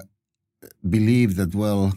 believe 0.87 1.35
that 1.35 1.53
well, 1.53 1.93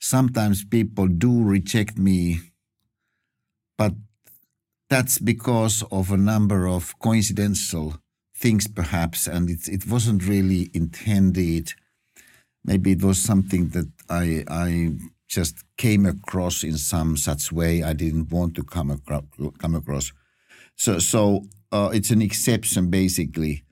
sometimes 0.00 0.64
people 0.64 1.06
do 1.06 1.42
reject 1.42 1.98
me, 1.98 2.40
but 3.76 3.92
that's 4.88 5.18
because 5.18 5.82
of 5.90 6.10
a 6.10 6.16
number 6.16 6.66
of 6.66 6.98
coincidental 6.98 8.01
things 8.42 8.66
perhaps, 8.66 9.28
and 9.28 9.48
it, 9.48 9.68
it 9.68 9.86
wasn't 9.86 10.26
really 10.26 10.68
intended. 10.74 11.72
Maybe 12.64 12.90
it 12.92 13.02
was 13.02 13.18
something 13.18 13.68
that 13.68 13.88
I, 14.10 14.44
I 14.48 14.96
just 15.28 15.64
came 15.78 16.04
across 16.04 16.64
in 16.64 16.76
some 16.76 17.16
such 17.16 17.52
way 17.52 17.82
I 17.82 17.94
didn't 17.94 18.30
want 18.30 18.54
to 18.56 18.64
come, 18.64 18.90
across. 18.90 19.24
Come 19.58 19.76
across. 19.76 20.12
So, 20.76 20.98
so 20.98 21.44
uh, 21.70 21.90
it's 21.94 22.10
an 22.10 22.20
exception 22.20 22.90
basically, 22.90 23.64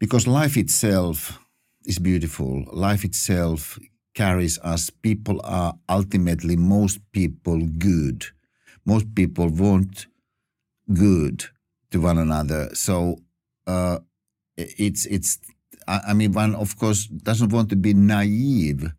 because 0.00 0.26
life 0.26 0.56
itself 0.56 1.38
is 1.86 1.98
beautiful. 1.98 2.64
Life 2.72 3.04
itself 3.04 3.78
carries 4.14 4.58
us. 4.58 4.90
People 4.90 5.40
are 5.44 5.74
ultimately 5.88 6.56
most 6.56 6.98
people 7.12 7.60
good. 7.78 8.26
Most 8.84 9.14
people 9.14 9.48
want 9.48 10.06
good 10.92 11.46
to 11.94 12.00
one 12.00 12.18
another. 12.18 12.62
So 12.74 13.18
uh, 13.66 13.98
it's 14.56 15.06
it's. 15.06 15.38
I 15.86 16.14
mean, 16.14 16.32
one 16.32 16.54
of 16.54 16.78
course 16.78 17.06
doesn't 17.06 17.52
want 17.52 17.68
to 17.70 17.76
be 17.76 17.92
naive, 17.92 18.92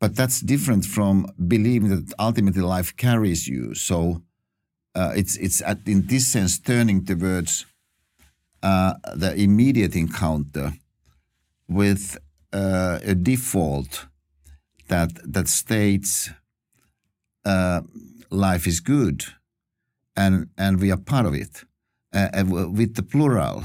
but 0.00 0.16
that's 0.16 0.40
different 0.40 0.84
from 0.86 1.26
believing 1.46 1.90
that 1.90 2.14
ultimately 2.18 2.62
life 2.62 2.96
carries 2.96 3.46
you. 3.46 3.74
So 3.74 4.22
uh, 4.94 5.12
it's 5.14 5.36
it's 5.36 5.60
at, 5.62 5.86
in 5.86 6.06
this 6.06 6.26
sense 6.26 6.58
turning 6.58 7.04
towards 7.04 7.66
uh, 8.62 8.94
the 9.14 9.34
immediate 9.34 9.94
encounter 9.94 10.72
with 11.68 12.18
uh, 12.52 12.98
a 13.04 13.14
default 13.14 14.06
that 14.88 15.10
that 15.32 15.48
states 15.48 16.30
uh, 17.44 17.82
life 18.30 18.66
is 18.66 18.80
good, 18.80 19.24
and 20.16 20.48
and 20.56 20.80
we 20.80 20.90
are 20.90 20.96
part 21.12 21.26
of 21.26 21.34
it, 21.34 21.64
with 22.12 22.94
the 22.94 23.02
plural, 23.02 23.64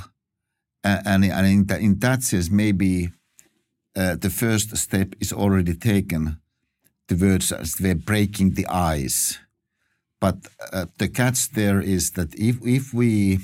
and 0.84 1.26
and 1.26 1.48
in, 1.48 1.66
that, 1.66 1.82
in 1.82 2.00
that 2.00 2.24
sense 2.24 2.50
maybe 2.50 3.10
uh, 3.96 4.16
the 4.16 4.30
first 4.30 4.76
step 4.78 5.14
is 5.20 5.32
already 5.34 5.74
taken 5.74 6.40
towards 7.08 7.52
us. 7.52 7.80
We're 7.80 7.96
breaking 7.96 8.54
the 8.54 8.68
ice, 8.68 9.40
but 10.20 10.38
uh, 10.72 10.86
the 10.98 11.08
catch 11.08 11.50
there 11.52 11.82
is 11.82 12.12
that 12.12 12.36
if 12.36 12.58
if 12.66 12.94
we 12.94 13.40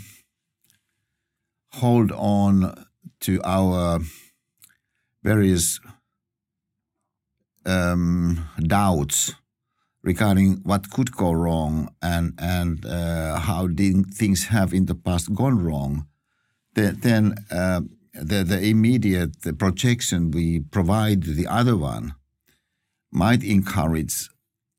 hold 1.74 2.12
on 2.12 2.86
to 3.22 3.42
our 3.44 4.02
various 5.24 5.80
um, 7.66 8.50
doubts 8.60 9.34
regarding 10.04 10.62
what 10.64 10.90
could 10.90 11.12
go 11.12 11.32
wrong 11.32 11.94
and 12.02 12.34
and 12.40 12.86
uh, 12.86 13.40
how 13.40 13.68
things 14.14 14.46
have 14.46 14.74
in 14.74 14.86
the 14.86 14.96
past 14.96 15.34
gone 15.34 15.64
wrong, 15.64 16.08
then, 16.74 17.00
then 17.02 17.36
uh, 17.52 17.82
the 18.14 18.44
the 18.44 18.62
immediate 18.62 19.42
the 19.42 19.54
projection 19.54 20.32
we 20.32 20.60
provide 20.60 21.24
the 21.24 21.48
other 21.48 21.78
one 21.78 22.14
might 23.12 23.44
encourage 23.44 24.30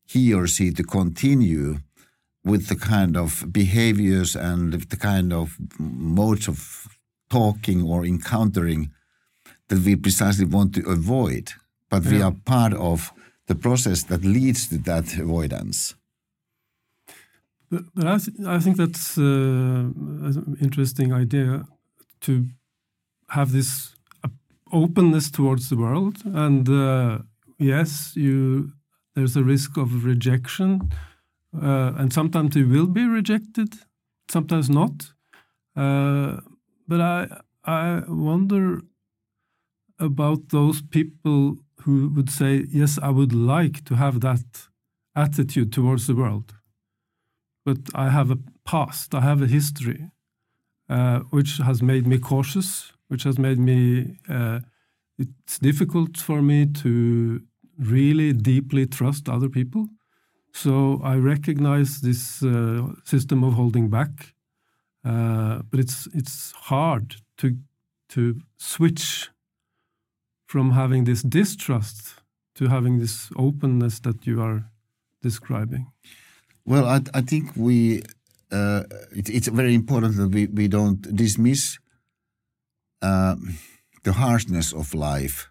he 0.07 0.33
or 0.35 0.47
she 0.47 0.71
to 0.71 0.83
continue 0.83 1.79
with 2.45 2.67
the 2.67 2.77
kind 2.77 3.17
of 3.17 3.53
behaviors 3.53 4.35
and 4.35 4.73
the 4.73 4.97
kind 4.97 5.33
of 5.33 5.57
modes 5.79 6.49
of 6.49 6.89
talking 7.31 7.83
or 7.83 8.05
encountering 8.05 8.91
that 9.69 9.79
we 9.81 9.97
precisely 9.97 10.45
want 10.45 10.75
to 10.75 10.83
avoid. 10.89 11.53
But 11.89 12.05
we 12.05 12.21
are 12.21 12.33
part 12.33 12.75
of 12.75 13.13
the 13.53 13.61
process 13.61 14.05
that 14.05 14.25
leads 14.25 14.69
to 14.69 14.79
that 14.79 15.07
avoidance. 15.19 15.95
But, 17.71 17.83
but 17.95 18.07
I, 18.07 18.19
th 18.19 18.29
I 18.57 18.59
think 18.63 18.77
that's 18.77 19.17
uh, 19.19 19.85
an 20.29 20.57
interesting 20.67 21.13
idea 21.23 21.65
to 22.21 22.33
have 23.29 23.51
this 23.51 23.97
openness 24.71 25.31
towards 25.31 25.69
the 25.69 25.77
world. 25.77 26.17
And 26.25 26.69
uh, 26.69 27.19
yes, 27.59 28.13
you 28.17 28.73
there's 29.15 29.37
a 29.37 29.45
risk 29.55 29.77
of 29.77 30.05
rejection, 30.05 30.71
uh, 31.55 32.01
and 32.01 32.13
sometimes 32.13 32.57
you 32.57 32.69
will 32.69 32.91
be 33.01 33.07
rejected, 33.19 33.71
sometimes 34.31 34.69
not. 34.69 35.15
Uh, 35.77 36.41
but 36.89 37.01
I 37.01 37.19
I 37.65 38.03
wonder 38.09 38.81
about 39.99 40.49
those 40.49 40.83
people 40.83 41.62
who 41.85 42.09
would 42.15 42.31
say, 42.31 42.65
Yes, 42.71 42.99
I 43.03 43.11
would 43.11 43.33
like 43.33 43.85
to 43.85 43.95
have 43.97 44.21
that 44.21 44.69
attitude 45.15 45.73
towards 45.73 46.07
the 46.07 46.15
world. 46.15 46.55
But 47.65 47.79
I 47.95 48.09
have 48.11 48.31
a 48.31 48.39
past, 48.65 49.15
I 49.15 49.21
have 49.21 49.43
a 49.43 49.47
history, 49.47 50.11
uh, 50.89 51.21
which 51.31 51.59
has 51.59 51.83
made 51.83 52.07
me 52.07 52.19
cautious, 52.19 52.93
which 53.09 53.25
has 53.25 53.39
made 53.39 53.59
me, 53.59 54.19
uh, 54.29 54.61
it's 55.19 55.59
difficult 55.59 56.17
for 56.17 56.43
me 56.43 56.67
to 56.67 57.43
really 57.79 58.33
deeply 58.33 58.87
trust 58.87 59.29
other 59.29 59.49
people. 59.49 59.89
So 60.53 61.01
I 61.03 61.17
recognize 61.17 62.01
this 62.01 62.43
uh, 62.43 62.93
system 63.05 63.43
of 63.43 63.55
holding 63.55 63.89
back, 63.89 64.35
uh, 65.05 65.63
but 65.71 65.81
it's 65.81 66.07
it's 66.13 66.53
hard 66.53 67.17
to 67.39 67.57
to 68.11 68.41
switch 68.59 69.31
from 70.53 70.73
having 70.73 71.05
this 71.05 71.23
distrust 71.23 72.15
to 72.55 72.69
having 72.69 72.99
this 72.99 73.31
openness 73.37 74.01
that 74.01 74.27
you 74.27 74.43
are 74.43 74.61
describing? 75.23 75.87
Well, 76.67 76.85
I, 76.85 77.01
I 77.15 77.23
think 77.23 77.45
we 77.57 78.03
uh, 78.51 78.83
it, 79.17 79.31
it's 79.31 79.49
very 79.49 79.75
important 79.75 80.17
that 80.19 80.29
we, 80.29 80.47
we 80.49 80.69
don't 80.69 81.01
dismiss 81.17 81.79
uh, 83.01 83.37
the 84.05 84.13
harshness 84.13 84.75
of 84.75 84.93
life 84.93 85.49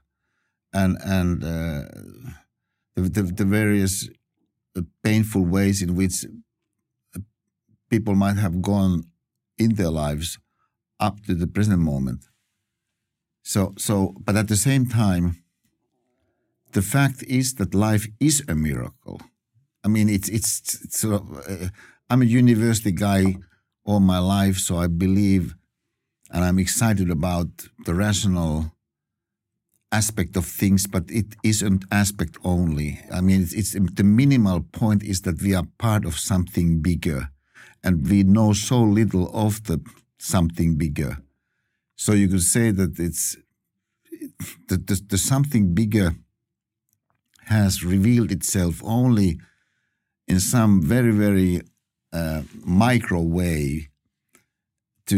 and 0.71 0.97
and 1.03 1.43
uh, 1.43 1.83
the, 2.95 3.09
the, 3.15 3.23
the, 3.39 3.45
various 3.45 4.07
uh, 4.77 4.81
painful 5.03 5.43
ways 5.55 5.81
in 5.81 5.95
which 5.95 6.25
uh, 7.15 7.19
people 7.89 8.13
might 8.13 8.37
have 8.37 8.61
gone 8.61 9.05
in 9.57 9.73
their 9.79 9.93
lives 10.03 10.37
up 10.99 11.15
to 11.25 11.33
the 11.33 11.47
present 11.47 11.79
moment. 11.79 12.30
So, 13.43 13.73
so, 13.77 14.15
but 14.23 14.35
at 14.35 14.47
the 14.47 14.55
same 14.55 14.87
time, 14.87 15.43
the 16.73 16.81
fact 16.81 17.23
is 17.23 17.55
that 17.55 17.73
life 17.73 18.07
is 18.19 18.43
a 18.47 18.55
miracle. 18.55 19.21
I 19.83 19.87
mean, 19.87 20.09
it's 20.09 20.29
it's, 20.29 20.83
it's 20.83 20.99
sort 20.99 21.21
of, 21.21 21.37
uh, 21.49 21.67
I'm 22.09 22.21
a 22.21 22.25
university 22.25 22.91
guy 22.91 23.37
all 23.83 23.99
my 23.99 24.19
life, 24.19 24.57
so 24.57 24.77
I 24.77 24.87
believe, 24.87 25.55
and 26.31 26.43
I'm 26.43 26.59
excited 26.59 27.09
about 27.09 27.47
the 27.85 27.95
rational 27.95 28.71
aspect 29.91 30.37
of 30.37 30.45
things, 30.45 30.87
but 30.87 31.03
it 31.09 31.35
isn't 31.43 31.83
aspect 31.91 32.37
only. 32.43 32.99
I 33.11 33.21
mean, 33.21 33.41
it's, 33.41 33.53
it's 33.53 33.73
the 33.73 34.03
minimal 34.03 34.61
point 34.61 35.03
is 35.03 35.21
that 35.21 35.41
we 35.41 35.53
are 35.55 35.65
part 35.77 36.05
of 36.05 36.17
something 36.17 36.81
bigger, 36.81 37.29
and 37.83 38.07
we 38.07 38.23
know 38.23 38.53
so 38.53 38.81
little 38.81 39.29
of 39.33 39.63
the 39.63 39.81
something 40.19 40.75
bigger 40.75 41.17
so 42.03 42.13
you 42.13 42.27
could 42.27 42.41
say 42.41 42.71
that 42.71 42.97
it's 42.97 43.37
the, 44.67 44.77
the, 44.77 44.99
the 45.09 45.19
something 45.19 45.75
bigger 45.75 46.15
has 47.45 47.83
revealed 47.83 48.31
itself 48.31 48.81
only 48.83 49.39
in 50.27 50.39
some 50.39 50.81
very 50.81 51.11
very 51.11 51.61
uh, 52.11 52.41
micro 52.65 53.21
way 53.21 53.89
to 55.05 55.17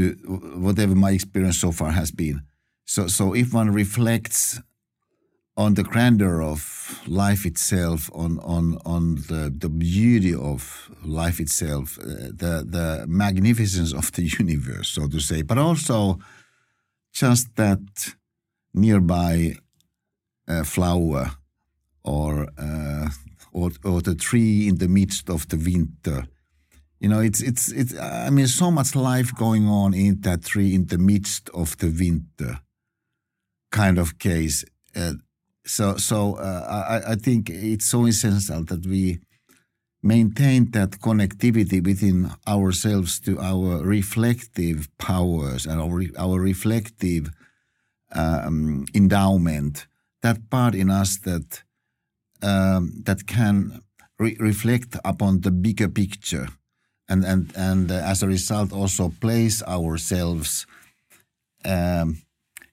whatever 0.65 0.93
my 0.93 1.11
experience 1.11 1.57
so 1.57 1.71
far 1.71 1.91
has 1.91 2.11
been. 2.11 2.41
So 2.83 3.07
so 3.07 3.33
if 3.33 3.53
one 3.53 3.71
reflects 3.71 4.59
on 5.55 5.75
the 5.75 5.83
grandeur 5.83 6.41
of 6.41 6.59
life 7.07 7.45
itself, 7.45 8.09
on 8.13 8.39
on 8.39 8.77
on 8.85 9.15
the 9.29 9.53
the 9.57 9.69
beauty 9.69 10.35
of 10.35 10.91
life 11.05 11.39
itself, 11.39 11.97
uh, 11.99 12.27
the 12.41 12.53
the 12.75 13.05
magnificence 13.07 13.93
of 13.93 14.11
the 14.11 14.23
universe, 14.39 14.89
so 14.89 15.07
to 15.07 15.19
say, 15.21 15.43
but 15.43 15.57
also 15.57 16.19
just 17.13 17.55
that 17.55 18.15
nearby 18.73 19.55
uh, 20.47 20.63
flower 20.63 21.31
or, 22.03 22.49
uh, 22.57 23.09
or 23.53 23.71
or 23.85 24.01
the 24.01 24.15
tree 24.15 24.67
in 24.67 24.77
the 24.77 24.87
midst 24.87 25.29
of 25.29 25.47
the 25.47 25.57
winter. 25.57 26.25
You 26.99 27.09
know, 27.09 27.19
it's 27.19 27.41
it's 27.41 27.71
it's. 27.71 27.97
I 27.97 28.29
mean, 28.29 28.47
so 28.47 28.71
much 28.71 28.95
life 28.95 29.33
going 29.35 29.67
on 29.67 29.93
in 29.93 30.21
that 30.21 30.43
tree 30.43 30.73
in 30.73 30.87
the 30.87 30.97
midst 30.97 31.49
of 31.49 31.77
the 31.77 31.89
winter, 31.89 32.59
kind 33.71 33.97
of 33.97 34.17
case. 34.19 34.65
Uh, 34.95 35.13
so 35.65 35.97
so 35.97 36.35
uh, 36.35 37.01
I 37.05 37.11
I 37.11 37.15
think 37.15 37.49
it's 37.49 37.85
so 37.85 38.05
essential 38.07 38.63
that 38.65 38.85
we 38.85 39.19
maintain 40.03 40.69
that 40.71 40.99
connectivity 40.99 41.81
within 41.81 42.29
ourselves 42.45 43.19
to 43.21 43.39
our 43.39 43.81
reflective 43.83 44.89
powers 44.97 45.65
and 45.65 45.81
our, 45.81 46.03
our 46.19 46.39
reflective 46.41 47.31
um, 48.11 48.85
endowment, 48.93 49.87
that 50.21 50.49
part 50.49 50.75
in 50.75 50.89
us 50.89 51.17
that 51.19 51.63
um, 52.41 53.01
that 53.05 53.25
can 53.25 53.81
re- 54.19 54.37
reflect 54.39 54.97
upon 55.05 55.41
the 55.41 55.51
bigger 55.51 55.87
picture, 55.87 56.47
and 57.07 57.23
and 57.23 57.53
and 57.55 57.89
uh, 57.89 57.95
as 57.95 58.21
a 58.21 58.27
result 58.27 58.73
also 58.73 59.09
place 59.21 59.63
ourselves 59.63 60.67
um, 61.65 62.21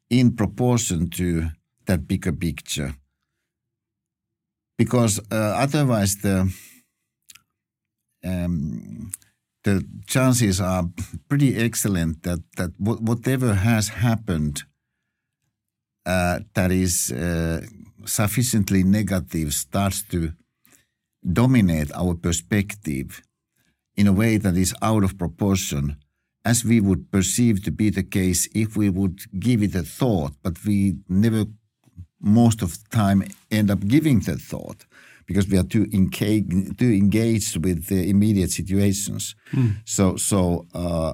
in 0.08 0.34
proportion 0.34 1.08
to 1.10 1.50
that 1.86 2.08
bigger 2.08 2.32
picture, 2.32 2.94
because 4.76 5.20
uh, 5.30 5.54
otherwise 5.56 6.16
the 6.16 6.52
um, 8.24 9.10
the 9.64 9.84
chances 10.06 10.60
are 10.60 10.84
pretty 11.28 11.56
excellent 11.56 12.22
that 12.22 12.40
that 12.56 12.70
whatever 12.78 13.54
has 13.54 13.88
happened 13.88 14.64
uh, 16.06 16.40
that 16.54 16.70
is 16.70 17.12
uh, 17.12 17.60
sufficiently 18.04 18.82
negative 18.82 19.52
starts 19.52 20.02
to 20.02 20.32
dominate 21.32 21.92
our 21.92 22.14
perspective 22.14 23.22
in 23.96 24.06
a 24.06 24.12
way 24.12 24.38
that 24.38 24.56
is 24.56 24.74
out 24.80 25.04
of 25.04 25.18
proportion 25.18 25.96
as 26.44 26.64
we 26.64 26.80
would 26.80 27.10
perceive 27.10 27.62
to 27.62 27.70
be 27.70 27.90
the 27.90 28.02
case 28.02 28.48
if 28.54 28.76
we 28.76 28.88
would 28.88 29.20
give 29.38 29.62
it 29.62 29.74
a 29.74 29.82
thought, 29.82 30.32
but 30.42 30.64
we 30.64 30.96
never, 31.08 31.44
most 32.20 32.62
of 32.62 32.70
the 32.72 32.96
time, 32.96 33.22
end 33.50 33.70
up 33.70 33.86
giving 33.86 34.20
the 34.20 34.36
thought 34.36 34.86
because 35.30 35.48
we 35.48 35.56
are 35.56 35.62
too, 35.62 35.86
engaged, 35.92 36.76
too 36.76 36.90
engaged 36.90 37.64
with 37.64 37.86
the 37.86 38.10
immediate 38.10 38.50
situations. 38.50 39.36
Mm. 39.52 39.76
So, 39.84 40.16
so, 40.16 40.66
uh, 40.74 41.12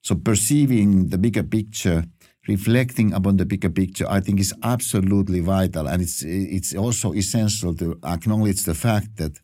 so 0.00 0.14
perceiving 0.14 1.08
the 1.08 1.18
bigger 1.18 1.42
picture, 1.42 2.04
reflecting 2.46 3.12
upon 3.12 3.36
the 3.36 3.44
bigger 3.44 3.68
picture, 3.68 4.06
I 4.08 4.20
think 4.20 4.38
is 4.38 4.54
absolutely 4.62 5.40
vital, 5.40 5.88
and 5.88 6.00
it's 6.00 6.22
it's 6.22 6.72
also 6.72 7.12
essential 7.14 7.74
to 7.74 7.98
acknowledge 8.04 8.62
the 8.62 8.76
fact 8.76 9.16
that 9.16 9.40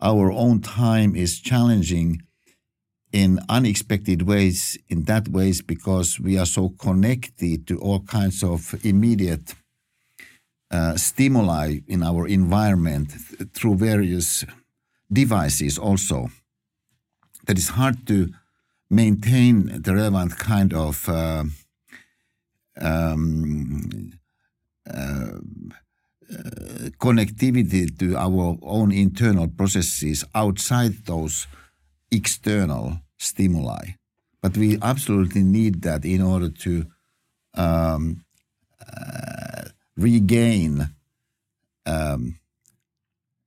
our 0.00 0.32
own 0.32 0.62
time 0.62 1.14
is 1.14 1.40
challenging 1.40 2.22
in 3.12 3.38
unexpected 3.50 4.22
ways 4.22 4.78
in 4.88 5.02
that 5.02 5.28
ways 5.28 5.60
because 5.60 6.18
we 6.18 6.38
are 6.38 6.46
so 6.46 6.70
connected 6.70 7.66
to 7.66 7.78
all 7.80 8.00
kinds 8.00 8.42
of 8.42 8.74
immediate 8.82 9.54
uh, 10.70 10.96
stimuli 10.96 11.80
in 11.88 12.02
our 12.02 12.26
environment 12.26 13.10
th- 13.10 13.50
through 13.52 13.76
various 13.76 14.44
devices 15.12 15.78
also 15.78 16.30
that 17.46 17.58
it's 17.58 17.70
hard 17.70 18.06
to 18.06 18.28
maintain 18.90 19.82
the 19.82 19.94
relevant 19.94 20.36
kind 20.38 20.72
of 20.72 21.08
uh, 21.08 21.44
um, 22.80 24.12
uh, 24.88 25.38
connectivity 26.98 27.98
to 27.98 28.16
our 28.16 28.56
own 28.62 28.92
internal 28.92 29.48
processes 29.48 30.24
outside 30.34 30.92
those 31.06 31.46
external 32.10 33.00
stimuli. 33.18 33.94
But 34.42 34.56
we 34.56 34.78
absolutely 34.80 35.42
need 35.42 35.82
that 35.82 36.04
in 36.04 36.22
order 36.22 36.48
to 36.48 36.86
um, 37.54 38.24
uh, 38.80 39.68
regain 39.96 40.90
um, 41.86 42.38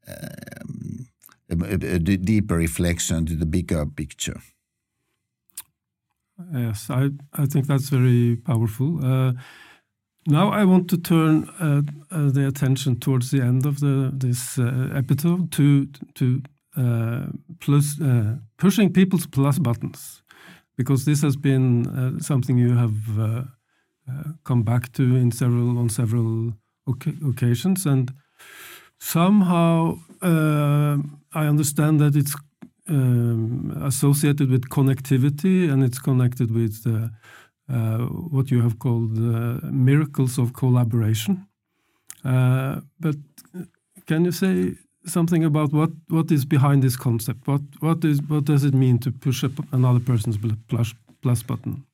um, 0.08 1.08
a, 1.50 1.56
a, 1.56 1.96
a, 1.96 2.00
deeper 2.00 2.56
reflection 2.56 3.26
to 3.26 3.36
the 3.36 3.46
bigger 3.46 3.86
picture. 3.86 4.42
Yes, 6.52 6.90
I, 6.90 7.10
I 7.34 7.46
think 7.46 7.68
that's 7.68 7.90
very 7.90 8.36
powerful. 8.36 9.00
Uh, 9.04 9.34
now 10.28 10.50
I 10.50 10.64
want 10.64 10.90
to 10.90 10.98
turn 10.98 11.50
uh, 11.60 11.82
uh, 12.12 12.32
the 12.32 12.48
attention 12.48 13.00
towards 13.00 13.32
the 13.32 13.42
end 13.42 13.66
of 13.66 13.80
the, 13.80 14.12
this 14.14 14.58
uh, 14.58 14.90
episode 14.96 15.52
to 15.52 15.88
to 16.16 16.42
uh, 16.76 17.28
plus, 17.60 18.02
uh, 18.02 18.38
pushing 18.58 18.92
people's 18.92 19.28
plus 19.28 19.60
buttons, 19.60 20.24
because 20.76 21.06
this 21.06 21.22
has 21.22 21.36
been 21.36 22.20
something 22.20 22.58
you 22.58 22.76
have 22.76 23.48
come 24.44 24.64
back 24.64 24.92
to 24.94 25.04
in 25.16 25.32
several 25.32 25.78
on 25.78 25.90
several 25.90 26.54
occasions, 27.30 27.86
and 27.86 28.14
somehow 29.00 29.98
I 30.22 31.48
understand 31.48 32.00
that 32.00 32.16
it's 32.16 32.36
um, 32.90 33.82
associated 33.82 34.50
with 34.50 34.70
connectivity 34.70 35.72
and 35.72 35.84
it's 35.84 36.00
connected 36.00 36.52
with 36.52 36.86
uh, 36.86 37.08
uh, 37.74 38.00
what 38.30 38.52
you 38.52 38.62
have 38.62 38.80
called 38.80 39.18
uh, 39.18 39.60
miracles 39.72 40.38
of 40.38 40.54
collaboration. 40.54 41.48
but 42.24 43.16
can 44.06 44.26
you 44.26 44.32
say 44.32 44.76
something 45.06 45.44
about 45.46 45.72
what 45.72 45.92
what 46.10 46.32
is 46.32 46.46
behind 46.46 46.84
this 46.84 46.98
concept? 46.98 47.48
What 47.48 47.62
what 47.80 48.04
is 48.04 48.22
what 48.28 48.46
does 48.46 48.64
it 48.64 48.74
mean 48.74 49.00
to 49.00 49.12
push 49.12 49.44
up 49.44 49.52
another 49.72 50.00
person's 50.00 50.38
plus 50.68 50.94
plus 51.22 51.44
button? 51.44 51.86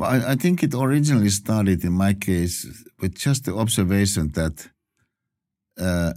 I, 0.00 0.32
I 0.32 0.34
think 0.36 0.62
it 0.62 0.74
originally 0.74 1.30
started 1.30 1.84
in 1.84 1.92
my 1.92 2.12
case 2.14 2.66
with 3.00 3.14
just 3.14 3.44
the 3.44 3.54
observation 3.56 4.32
that 4.32 4.68
uh, 5.78 6.12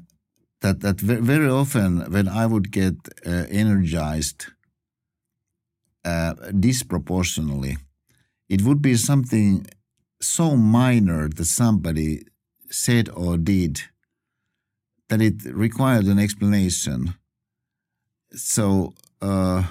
that 0.62 0.82
that 0.82 1.00
very 1.00 1.50
often 1.50 2.12
when 2.12 2.28
I 2.28 2.46
would 2.46 2.72
get 2.72 2.96
uh, 3.26 3.46
energized 3.50 4.48
uh, 6.04 6.34
disproportionately, 6.60 7.78
it 8.50 8.62
would 8.64 8.82
be 8.82 8.96
something 8.96 9.66
so 10.22 10.56
minor 10.58 11.30
that 11.30 11.46
somebody 11.46 12.24
said 12.70 13.10
or 13.10 13.38
did 13.38 13.82
that 15.08 15.22
it 15.22 15.44
required 15.46 16.06
an 16.06 16.20
explanation. 16.20 17.16
So 18.32 18.94
uh, 19.22 19.64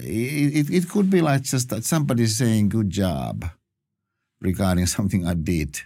it, 0.00 0.70
it 0.70 0.88
could 0.88 1.10
be 1.10 1.20
like 1.20 1.42
just 1.42 1.68
that 1.70 1.84
somebody 1.84 2.26
saying 2.26 2.68
good 2.68 2.90
job 2.90 3.44
regarding 4.40 4.86
something 4.96 5.26
I 5.26 5.34
did. 5.34 5.80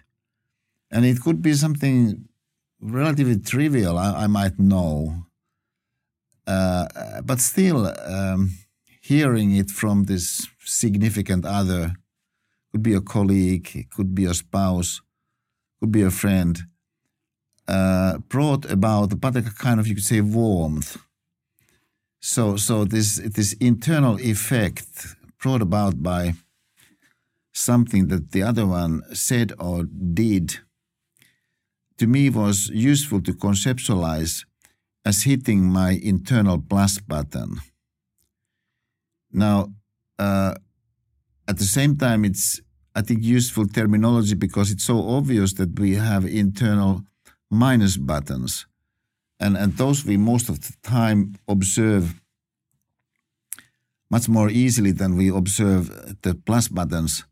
And 0.91 1.05
it 1.05 1.21
could 1.21 1.41
be 1.41 1.55
something 1.55 2.29
relatively 2.81 3.39
trivial, 3.39 3.97
I, 3.99 4.25
I 4.25 4.27
might 4.27 4.59
know. 4.59 5.27
Uh, 6.47 7.23
but 7.23 7.41
still, 7.41 7.93
um, 8.05 8.51
hearing 9.01 9.55
it 9.57 9.71
from 9.71 10.05
this 10.05 10.47
significant 10.61 11.47
other, 11.47 11.95
could 12.71 12.83
be 12.83 12.95
a 12.95 13.01
colleague, 13.01 13.87
could 13.91 14.15
be 14.15 14.25
a 14.25 14.35
spouse, 14.35 15.01
could 15.81 15.93
be 15.93 16.03
a 16.03 16.11
friend, 16.11 16.63
uh, 17.69 18.19
brought 18.19 18.71
about 18.71 19.13
a 19.13 19.17
kind 19.17 19.79
of 19.79 19.87
you 19.87 19.95
could 19.95 20.05
say 20.05 20.21
warmth. 20.21 20.99
So 22.23 22.57
so 22.57 22.85
this 22.85 23.17
this 23.17 23.53
internal 23.55 24.17
effect 24.21 25.17
brought 25.41 25.61
about 25.61 26.03
by 26.03 26.35
something 27.53 28.07
that 28.09 28.31
the 28.31 28.43
other 28.43 28.65
one 28.65 29.03
said 29.13 29.53
or 29.59 29.85
did 29.85 30.61
to 31.99 32.07
me 32.07 32.31
was 32.31 32.69
useful 32.69 33.21
to 33.23 33.33
conceptualize 33.33 34.45
as 35.05 35.25
hitting 35.25 35.65
my 35.65 35.91
internal 36.03 36.59
plus 36.59 36.99
button. 36.99 37.61
Now, 39.33 39.73
uh, 40.19 40.55
at 41.49 41.59
the 41.59 41.65
same 41.65 41.97
time, 41.97 42.25
it's 42.25 42.61
I 42.95 43.03
think 43.03 43.25
useful 43.25 43.67
terminology 43.67 44.35
because 44.37 44.71
it's 44.71 44.85
so 44.85 45.09
obvious 45.09 45.55
that 45.55 45.79
we 45.79 45.95
have 45.97 46.25
internal 46.25 47.03
minus 47.51 47.97
buttons. 47.97 48.67
And, 49.43 49.57
and 49.57 49.77
those 49.77 50.05
we 50.05 50.17
most 50.17 50.49
of 50.49 50.61
the 50.61 50.73
time 50.83 51.35
observe 51.49 52.05
much 54.11 54.29
more 54.29 54.51
easily 54.51 54.93
than 54.93 55.17
we 55.17 55.29
observe 55.29 55.83
the 56.23 56.35
plus 56.35 56.69
buttons 56.69 57.25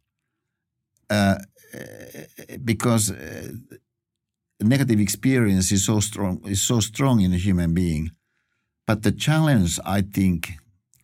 uh, 1.08 1.38
because 2.64 3.10
uh, 3.10 3.48
negative 4.60 5.00
experience 5.00 5.70
is 5.72 5.84
so 5.84 6.00
strong 6.00 6.40
is 6.46 6.62
so 6.62 6.80
strong 6.80 7.20
in 7.20 7.32
a 7.32 7.36
human 7.36 7.74
being. 7.74 8.10
But 8.86 9.02
the 9.02 9.12
challenge 9.12 9.78
i 9.84 10.00
think 10.02 10.40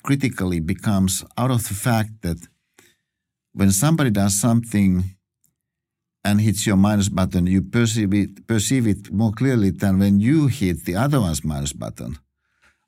critically 0.02 0.60
becomes 0.60 1.24
out 1.36 1.50
of 1.50 1.62
the 1.68 1.74
fact 1.74 2.10
that 2.22 2.38
when 3.52 3.70
somebody 3.70 4.10
does 4.10 4.40
something 4.40 5.15
and 6.26 6.40
hits 6.40 6.66
your 6.66 6.76
minus 6.76 7.08
button, 7.08 7.46
you 7.46 7.62
perceive 7.62 8.12
it, 8.12 8.46
perceive 8.48 8.86
it 8.88 9.12
more 9.12 9.32
clearly 9.32 9.70
than 9.70 10.00
when 10.00 10.18
you 10.18 10.48
hit 10.48 10.84
the 10.84 10.96
other 10.96 11.20
one's 11.20 11.44
minus 11.44 11.72
button. 11.72 12.18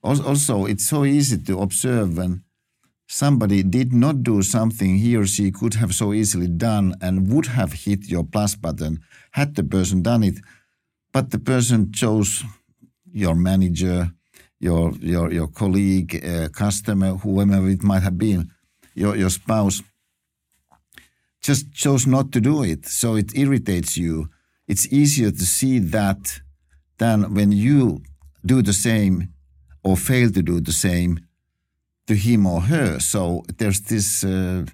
Also, 0.03 0.67
it's 0.67 0.87
so 0.87 1.05
easy 1.05 1.39
to 1.39 1.61
observe 1.61 2.19
when 2.19 2.43
somebody 3.07 3.63
did 3.63 3.93
not 3.93 4.23
do 4.25 4.43
something 4.43 4.99
he 4.99 5.17
or 5.17 5.27
she 5.27 5.53
could 5.53 5.75
have 5.75 5.95
so 5.95 6.13
easily 6.13 6.49
done 6.49 6.95
and 7.01 7.33
would 7.33 7.47
have 7.47 7.73
hit 7.85 8.09
your 8.09 8.25
plus 8.25 8.55
button 8.55 8.99
had 9.31 9.55
the 9.55 9.63
person 9.63 10.03
done 10.03 10.25
it, 10.25 10.39
but 11.13 11.31
the 11.31 11.39
person 11.39 11.93
chose 11.93 12.45
your 13.13 13.35
manager, 13.35 14.11
your 14.59 14.93
your 15.01 15.33
your 15.33 15.49
colleague, 15.49 16.13
customer, 16.53 17.11
whoever 17.23 17.69
it 17.69 17.83
might 17.83 18.03
have 18.03 18.19
been, 18.19 18.51
your 18.95 19.15
your 19.17 19.31
spouse 19.31 19.83
just 21.51 21.73
chose 21.73 22.05
not 22.07 22.27
to 22.33 22.41
do 22.41 22.57
it. 22.73 22.83
So 22.87 23.09
it 23.23 23.29
irritates 23.43 23.93
you. 23.97 24.15
It's 24.73 24.87
easier 25.01 25.31
to 25.41 25.47
see 25.59 25.77
that 25.99 26.23
than 27.03 27.19
when 27.37 27.51
you 27.53 27.81
do 28.45 28.59
the 28.71 28.77
same 28.89 29.15
or 29.87 29.97
fail 29.97 30.29
to 30.37 30.43
do 30.43 30.57
the 30.61 30.77
same 30.89 31.13
to 32.09 32.15
him 32.15 32.41
or 32.47 32.61
her. 32.73 32.99
So 33.13 33.21
there's 33.59 33.81
this, 33.93 34.09
uh, 34.25 34.65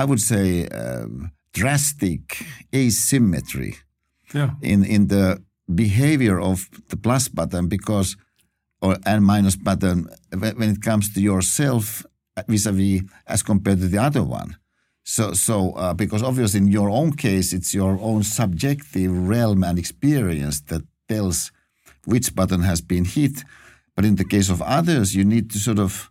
I 0.00 0.02
would 0.08 0.22
say, 0.32 0.48
um, 0.82 1.12
drastic 1.52 2.22
asymmetry 2.74 3.72
yeah. 4.36 4.50
in, 4.62 4.84
in 4.84 5.02
the 5.08 5.42
behavior 5.84 6.38
of 6.50 6.56
the 6.90 6.96
plus 6.96 7.28
button 7.28 7.64
because 7.76 8.16
or 8.82 8.96
and 9.04 9.24
minus 9.24 9.56
button 9.56 10.08
when 10.60 10.70
it 10.74 10.82
comes 10.88 11.12
to 11.14 11.20
yourself 11.20 12.04
vis-a-vis 12.48 13.02
as 13.26 13.42
compared 13.42 13.80
to 13.80 13.88
the 13.88 13.98
other 14.08 14.22
one 14.22 14.50
so, 15.08 15.32
so 15.32 15.70
uh, 15.72 15.94
because 15.94 16.22
obviously 16.22 16.58
in 16.58 16.66
your 16.66 16.90
own 16.90 17.12
case, 17.12 17.52
it's 17.52 17.72
your 17.72 17.96
own 18.00 18.24
subjective 18.24 19.12
realm 19.28 19.62
and 19.62 19.78
experience 19.78 20.60
that 20.62 20.82
tells 21.08 21.52
which 22.04 22.34
button 22.34 22.62
has 22.62 22.80
been 22.80 23.04
hit. 23.04 23.44
But 23.94 24.04
in 24.04 24.16
the 24.16 24.24
case 24.24 24.50
of 24.50 24.60
others, 24.60 25.14
you 25.14 25.24
need 25.24 25.50
to 25.52 25.58
sort 25.58 25.78
of 25.78 26.10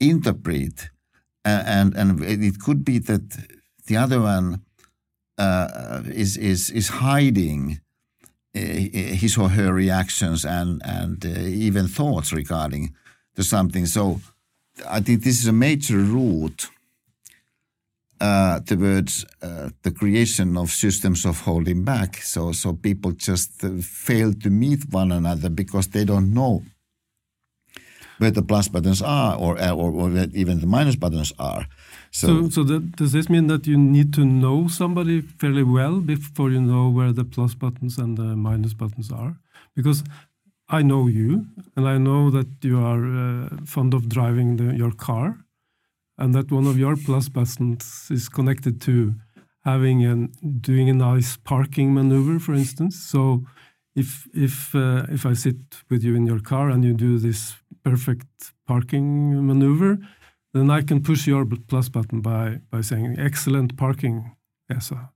interpret 0.00 0.88
and 1.44 1.94
and 1.96 2.22
it 2.22 2.58
could 2.60 2.84
be 2.84 2.98
that 2.98 3.22
the 3.86 3.96
other 3.96 4.20
one 4.20 4.62
uh, 5.38 6.02
is 6.06 6.36
is 6.36 6.70
is 6.70 6.88
hiding 6.88 7.80
uh, 8.54 8.58
his 8.58 9.36
or 9.36 9.50
her 9.50 9.72
reactions 9.72 10.44
and 10.44 10.80
and 10.84 11.24
uh, 11.26 11.40
even 11.40 11.88
thoughts 11.88 12.32
regarding 12.32 12.94
to 13.34 13.42
something. 13.42 13.86
So 13.86 14.20
I 14.88 15.00
think 15.00 15.22
this 15.22 15.40
is 15.40 15.46
a 15.46 15.52
major 15.52 15.98
route 15.98 16.68
uh, 18.22 18.60
towards 18.60 19.26
uh, 19.42 19.68
the 19.82 19.90
creation 19.90 20.56
of 20.56 20.70
systems 20.70 21.24
of 21.24 21.40
holding 21.40 21.84
back. 21.84 22.22
So 22.22 22.52
so 22.52 22.72
people 22.72 23.12
just 23.12 23.64
uh, 23.64 23.70
fail 23.80 24.32
to 24.32 24.50
meet 24.50 24.80
one 24.92 25.12
another 25.12 25.50
because 25.50 25.88
they 25.88 26.04
don't 26.04 26.32
know 26.32 26.62
where 28.18 28.30
the 28.30 28.42
plus 28.42 28.68
buttons 28.68 29.02
are 29.02 29.36
or 29.36 29.58
or, 29.60 29.90
or 29.92 30.08
even 30.34 30.60
the 30.60 30.66
minus 30.66 30.96
buttons 30.96 31.32
are. 31.38 31.66
So, 32.10 32.26
so, 32.26 32.48
so 32.50 32.64
that, 32.64 32.96
does 32.96 33.12
this 33.12 33.28
mean 33.28 33.46
that 33.46 33.66
you 33.66 33.78
need 33.78 34.12
to 34.14 34.24
know 34.24 34.68
somebody 34.68 35.22
fairly 35.22 35.64
well 35.64 36.00
before 36.00 36.50
you 36.50 36.60
know 36.60 36.90
where 36.90 37.12
the 37.12 37.24
plus 37.24 37.54
buttons 37.54 37.98
and 37.98 38.16
the 38.16 38.36
minus 38.36 38.74
buttons 38.74 39.10
are? 39.10 39.36
Because 39.74 40.04
I 40.68 40.82
know 40.82 41.08
you, 41.08 41.46
and 41.76 41.88
I 41.88 41.98
know 41.98 42.30
that 42.30 42.48
you 42.62 42.78
are 42.78 43.04
uh, 43.04 43.48
fond 43.64 43.94
of 43.94 44.08
driving 44.08 44.56
the, 44.56 44.76
your 44.76 44.92
car, 44.92 45.38
and 46.18 46.34
that 46.34 46.52
one 46.52 46.66
of 46.66 46.78
your 46.78 46.96
plus 46.96 47.28
buttons 47.28 48.08
is 48.10 48.28
connected 48.28 48.80
to 48.82 49.14
having 49.64 50.04
and 50.04 50.30
doing 50.60 50.88
a 50.90 50.94
nice 50.94 51.36
parking 51.36 51.94
maneuver, 51.94 52.38
for 52.38 52.54
instance. 52.54 52.96
So, 52.96 53.44
if 53.94 54.26
if 54.34 54.74
uh, 54.74 55.06
if 55.08 55.26
I 55.26 55.34
sit 55.34 55.56
with 55.90 56.02
you 56.02 56.14
in 56.14 56.26
your 56.26 56.40
car 56.40 56.70
and 56.70 56.84
you 56.84 56.94
do 56.94 57.18
this 57.18 57.56
perfect 57.84 58.52
parking 58.66 59.46
maneuver, 59.46 59.98
then 60.54 60.70
I 60.70 60.82
can 60.82 61.02
push 61.02 61.26
your 61.26 61.46
plus 61.68 61.88
button 61.88 62.20
by 62.20 62.60
by 62.70 62.80
saying 62.80 63.18
excellent 63.18 63.76
parking, 63.76 64.36
Esa. 64.70 65.10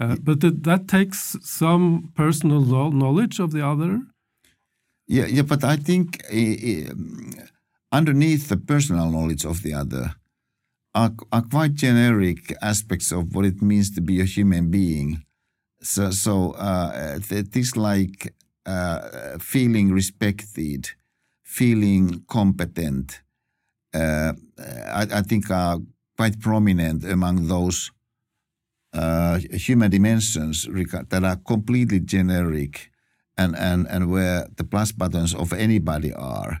Uh, 0.00 0.16
but 0.22 0.40
th 0.40 0.54
that 0.62 0.88
takes 0.88 1.36
some 1.42 2.12
personal 2.14 2.62
knowledge 2.90 3.42
of 3.42 3.50
the 3.50 3.64
other. 3.72 4.00
Yeah, 5.06 5.26
yeah, 5.26 5.46
but 5.46 5.62
I 5.64 5.76
think 5.76 6.06
uh, 6.32 6.94
underneath 7.92 8.48
the 8.48 8.56
personal 8.56 9.10
knowledge 9.10 9.44
of 9.44 9.62
the 9.62 9.74
other 9.74 10.14
are, 10.94 11.12
are 11.32 11.42
quite 11.42 11.74
generic 11.74 12.54
aspects 12.62 13.12
of 13.12 13.34
what 13.34 13.44
it 13.44 13.62
means 13.62 13.90
to 13.92 14.00
be 14.00 14.20
a 14.20 14.24
human 14.24 14.70
being. 14.70 15.24
So, 15.82 16.10
so 16.10 16.52
uh, 16.52 17.18
things 17.20 17.76
like 17.76 18.34
uh, 18.66 19.38
feeling 19.38 19.92
respected, 19.92 20.90
feeling 21.42 22.24
competent, 22.28 23.22
uh, 23.94 24.32
I, 24.58 25.06
I, 25.12 25.22
think 25.22 25.50
are 25.50 25.78
quite 26.16 26.40
prominent 26.40 27.04
among 27.04 27.48
those 27.48 27.90
uh, 28.92 29.38
human 29.52 29.90
dimensions 29.90 30.68
that 31.08 31.24
are 31.24 31.36
completely 31.36 32.00
generic 32.00 32.90
and, 33.36 33.56
and, 33.56 33.86
and 33.88 34.10
where 34.10 34.46
the 34.56 34.64
plus 34.64 34.92
buttons 34.92 35.34
of 35.34 35.52
anybody 35.52 36.12
are. 36.12 36.60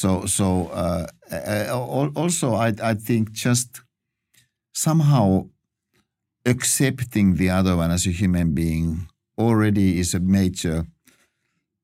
So, 0.00 0.26
so 0.26 0.46
uh, 0.82 1.06
also, 2.16 2.54
I, 2.54 2.72
I 2.82 2.94
think 2.94 3.30
just 3.30 3.80
somehow 4.72 5.48
accepting 6.44 7.36
the 7.36 7.50
other 7.50 7.76
one 7.76 7.92
as 7.92 8.04
a 8.04 8.10
human 8.10 8.54
being 8.54 9.06
already 9.38 10.00
is 10.00 10.12
a 10.12 10.18
major 10.18 10.86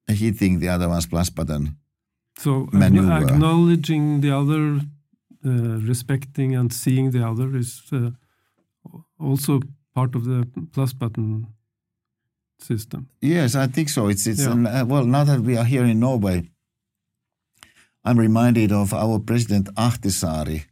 hitting 0.09 0.59
the 0.59 0.68
other 0.68 0.88
one's 0.88 1.07
plus 1.07 1.31
button 1.31 1.77
so 2.37 2.68
maneuver. 2.73 3.12
acknowledging 3.12 4.23
the 4.23 4.33
other, 4.33 4.81
uh, 5.46 5.79
respecting 5.88 6.57
and 6.57 6.73
seeing 6.73 7.12
the 7.12 7.25
other 7.25 7.57
is 7.57 7.81
uh, 7.92 8.11
also 9.20 9.61
part 9.94 10.16
of 10.16 10.25
the 10.25 10.49
plus 10.73 10.92
button 10.92 11.46
system. 12.59 13.09
Yes, 13.20 13.55
I 13.55 13.68
think 13.68 13.88
so. 13.88 14.09
It's 14.09 14.27
it's 14.27 14.46
yeah. 14.46 14.81
uh, 14.81 14.85
well 14.85 15.05
now 15.05 15.25
that 15.25 15.40
we 15.40 15.57
are 15.57 15.64
here 15.64 15.85
in 15.85 16.01
Norway, 16.01 16.51
I'm 18.04 18.18
reminded 18.18 18.72
of 18.72 18.92
our 18.92 19.18
president 19.18 19.68
Ahtisaari, 19.76 20.64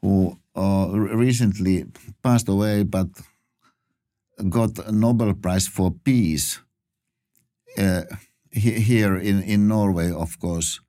who 0.00 0.38
uh, 0.56 0.88
recently 0.92 1.84
passed 2.22 2.48
away, 2.48 2.82
but 2.82 3.08
got 4.48 4.78
a 4.78 4.92
Nobel 4.92 5.34
Prize 5.34 5.68
for 5.68 5.90
Peace. 5.90 6.60
Uh, 7.78 8.02
here 8.54 9.16
in, 9.16 9.42
in 9.42 9.66
Norway, 9.68 10.12
of 10.12 10.38
course, 10.38 10.80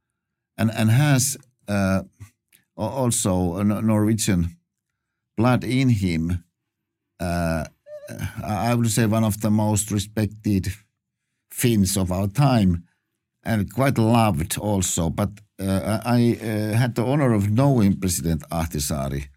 and 0.57 0.71
and 0.71 0.91
has 0.91 1.37
uh, 1.67 2.03
also 2.77 3.63
Norwegian 3.63 4.57
blood 5.35 5.63
in 5.63 5.89
him. 5.89 6.43
Uh, 7.19 7.65
I 8.43 8.75
would 8.75 8.91
say 8.91 9.07
one 9.07 9.23
of 9.23 9.41
the 9.41 9.49
most 9.49 9.91
respected 9.91 10.73
Finns 11.49 11.97
of 11.97 12.11
our 12.11 12.27
time, 12.27 12.83
and 13.45 13.73
quite 13.73 13.97
loved 13.97 14.57
also. 14.57 15.09
But 15.09 15.29
uh, 15.59 15.99
I 16.05 16.37
uh, 16.41 16.77
had 16.77 16.95
the 16.95 17.05
honor 17.05 17.33
of 17.33 17.49
knowing 17.49 17.99
President 17.99 18.43
Ahtisaari, 18.51 19.27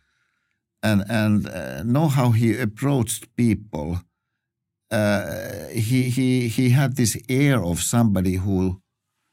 and 0.82 1.04
and 1.08 1.48
uh, 1.48 1.82
know 1.82 2.08
how 2.08 2.30
he 2.30 2.58
approached 2.58 3.34
people 3.36 4.00
uh, 4.90 5.68
he 5.68 6.08
he 6.08 6.48
he 6.48 6.70
had 6.70 6.96
this 6.96 7.16
air 7.28 7.62
of 7.62 7.80
somebody 7.80 8.34
who, 8.34 8.80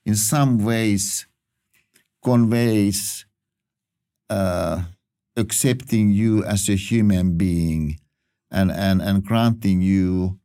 in 0.06 0.16
some 0.16 0.64
ways, 0.64 1.28
conveys 2.24 3.26
uh, 4.30 4.84
accepting 5.38 6.12
you 6.12 6.44
as 6.44 6.68
a 6.68 6.76
human 6.76 7.38
being, 7.38 8.00
and 8.52 8.70
and 8.72 9.02
and 9.02 9.24
granting 9.24 9.82
you 9.82 10.40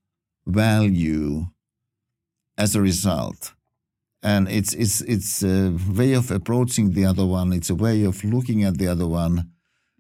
value 0.47 1.47
as 2.57 2.77
a 2.77 2.81
result. 2.81 3.55
And 4.23 4.49
it's 4.49 4.75
it's 4.75 5.01
it's 5.01 5.43
a 5.43 5.75
way 5.89 6.13
of 6.13 6.31
approaching 6.31 6.93
the 6.93 7.07
other 7.07 7.25
one. 7.25 7.53
It's 7.53 7.71
a 7.71 7.75
way 7.75 8.05
of 8.05 8.23
looking 8.23 8.65
at 8.65 8.77
the 8.77 8.87
other 8.87 9.07
one, 9.07 9.51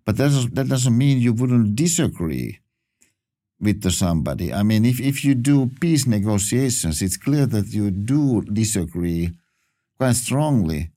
but 0.04 0.16
that 0.16 0.24
doesn't, 0.24 0.54
that 0.54 0.68
doesn't 0.68 0.96
mean 0.96 1.20
you 1.20 1.32
wouldn't 1.32 1.74
disagree 1.74 2.58
with 3.60 3.88
somebody. 3.90 4.52
I 4.52 4.62
mean, 4.62 4.84
if, 4.84 5.00
if 5.00 5.24
you 5.24 5.34
do 5.34 5.70
peace 5.80 6.06
negotiations, 6.06 7.02
it's 7.02 7.16
clear 7.16 7.46
that 7.46 7.72
you 7.72 7.90
do 7.90 8.42
disagree 8.42 9.30
quite 9.98 10.16
strongly 10.16 10.90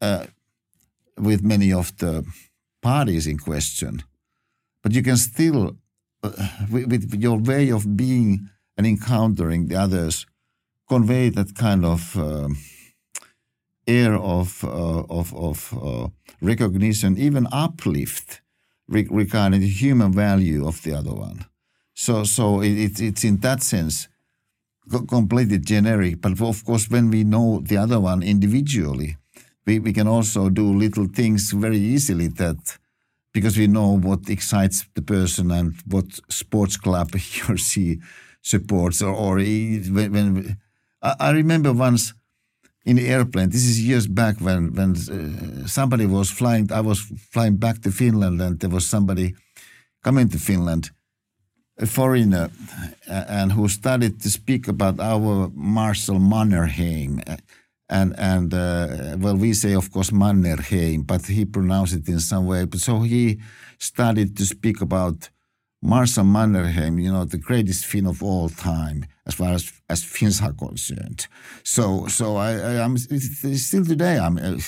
uh, 0.00 0.26
with 1.16 1.42
many 1.42 1.72
of 1.72 1.96
the 1.98 2.24
parties 2.82 3.26
in 3.26 3.38
question. 3.38 4.02
But 4.82 4.92
you 4.92 5.02
can 5.02 5.16
still, 5.16 5.76
uh, 6.22 6.32
with, 6.70 6.90
with, 6.90 7.14
your 7.14 7.38
way 7.38 7.70
of 7.70 7.96
being 7.96 8.50
and 8.76 8.86
encountering 8.86 9.68
the 9.68 9.76
others, 9.76 10.26
convey 10.88 11.28
that 11.30 11.54
kind 11.54 11.84
of 11.84 12.16
uh, 12.16 12.48
air 13.86 14.14
of, 14.14 14.64
uh, 14.64 15.02
of, 15.10 15.34
of 15.34 15.74
uh, 15.82 16.08
recognition, 16.40 17.18
even 17.18 17.46
uplift 17.52 18.40
regarding 18.88 19.60
the 19.60 19.68
human 19.68 20.12
value 20.12 20.66
of 20.66 20.82
the 20.82 20.94
other 20.94 21.12
one. 21.12 21.46
So, 21.94 22.24
so 22.24 22.60
it, 22.60 23.00
it's 23.00 23.24
in 23.24 23.38
that 23.38 23.62
sense 23.62 24.08
completely 25.08 25.58
generic. 25.58 26.20
But 26.20 26.40
of 26.40 26.64
course, 26.64 26.90
when 26.90 27.10
we 27.10 27.24
know 27.24 27.60
the 27.64 27.76
other 27.76 28.00
one 28.00 28.22
individually, 28.22 29.16
we, 29.66 29.78
we 29.78 29.92
can 29.92 30.06
also 30.06 30.50
do 30.50 30.72
little 30.72 31.06
things 31.06 31.52
very 31.52 31.78
easily 31.78 32.28
that 32.28 32.78
because 33.32 33.56
we 33.56 33.66
know 33.66 33.98
what 33.98 34.28
excites 34.28 34.86
the 34.94 35.02
person 35.02 35.50
and 35.50 35.74
what 35.86 36.06
sports 36.28 36.76
club 36.76 37.14
he 37.14 37.40
or 37.52 37.56
she 37.56 38.00
supports. 38.42 39.02
Or, 39.02 39.14
or 39.14 39.36
when, 39.36 40.12
when 40.12 40.58
I, 41.04 41.30
remember 41.30 41.72
once 41.72 42.14
in 42.84 42.96
the 42.96 43.08
airplane. 43.08 43.50
This 43.50 43.64
is 43.64 43.80
years 43.80 44.06
back 44.06 44.40
when 44.40 44.72
when 44.74 44.90
uh, 44.92 45.66
somebody 45.66 46.06
was 46.06 46.30
flying. 46.30 46.72
I 46.72 46.80
was 46.80 47.00
flying 47.32 47.56
back 47.56 47.82
to 47.82 47.90
Finland, 47.90 48.40
and 48.40 48.58
there 48.58 48.70
was 48.70 48.86
somebody 48.86 49.34
coming 50.02 50.28
to 50.30 50.38
Finland, 50.38 50.90
a 51.78 51.86
foreigner 51.86 52.50
uh, 53.08 53.24
and 53.28 53.52
who 53.52 53.68
started 53.68 54.20
to 54.22 54.30
speak 54.30 54.68
about 54.68 55.00
our 55.00 55.50
Marshal 55.54 56.18
Mannerheim. 56.18 57.20
And, 57.90 58.18
and 58.18 58.54
uh, 58.54 59.16
well, 59.18 59.36
we 59.36 59.52
say, 59.52 59.74
of 59.74 59.90
course, 59.90 60.10
Mannerheim, 60.10 61.02
but 61.02 61.26
he 61.26 61.44
pronounced 61.44 61.94
it 61.94 62.08
in 62.08 62.18
some 62.18 62.46
way. 62.46 62.64
But 62.64 62.80
so 62.80 63.00
he 63.00 63.40
started 63.78 64.36
to 64.38 64.46
speak 64.46 64.80
about 64.80 65.28
Marshal 65.82 66.24
Mannerheim, 66.24 66.98
you 66.98 67.12
know, 67.12 67.24
the 67.26 67.38
greatest 67.38 67.84
Finn 67.84 68.06
of 68.06 68.22
all 68.22 68.48
time, 68.48 69.04
as 69.26 69.34
far 69.34 69.52
as, 69.52 69.72
as 69.88 70.04
Finns 70.04 70.40
are 70.42 70.52
concerned. 70.52 71.26
So, 71.62 72.06
so 72.08 72.36
I, 72.36 72.52
I 72.52 72.74
am 72.84 72.96
still 72.98 73.84
today, 73.84 74.18
I'm 74.18 74.38
uh, 74.38 74.58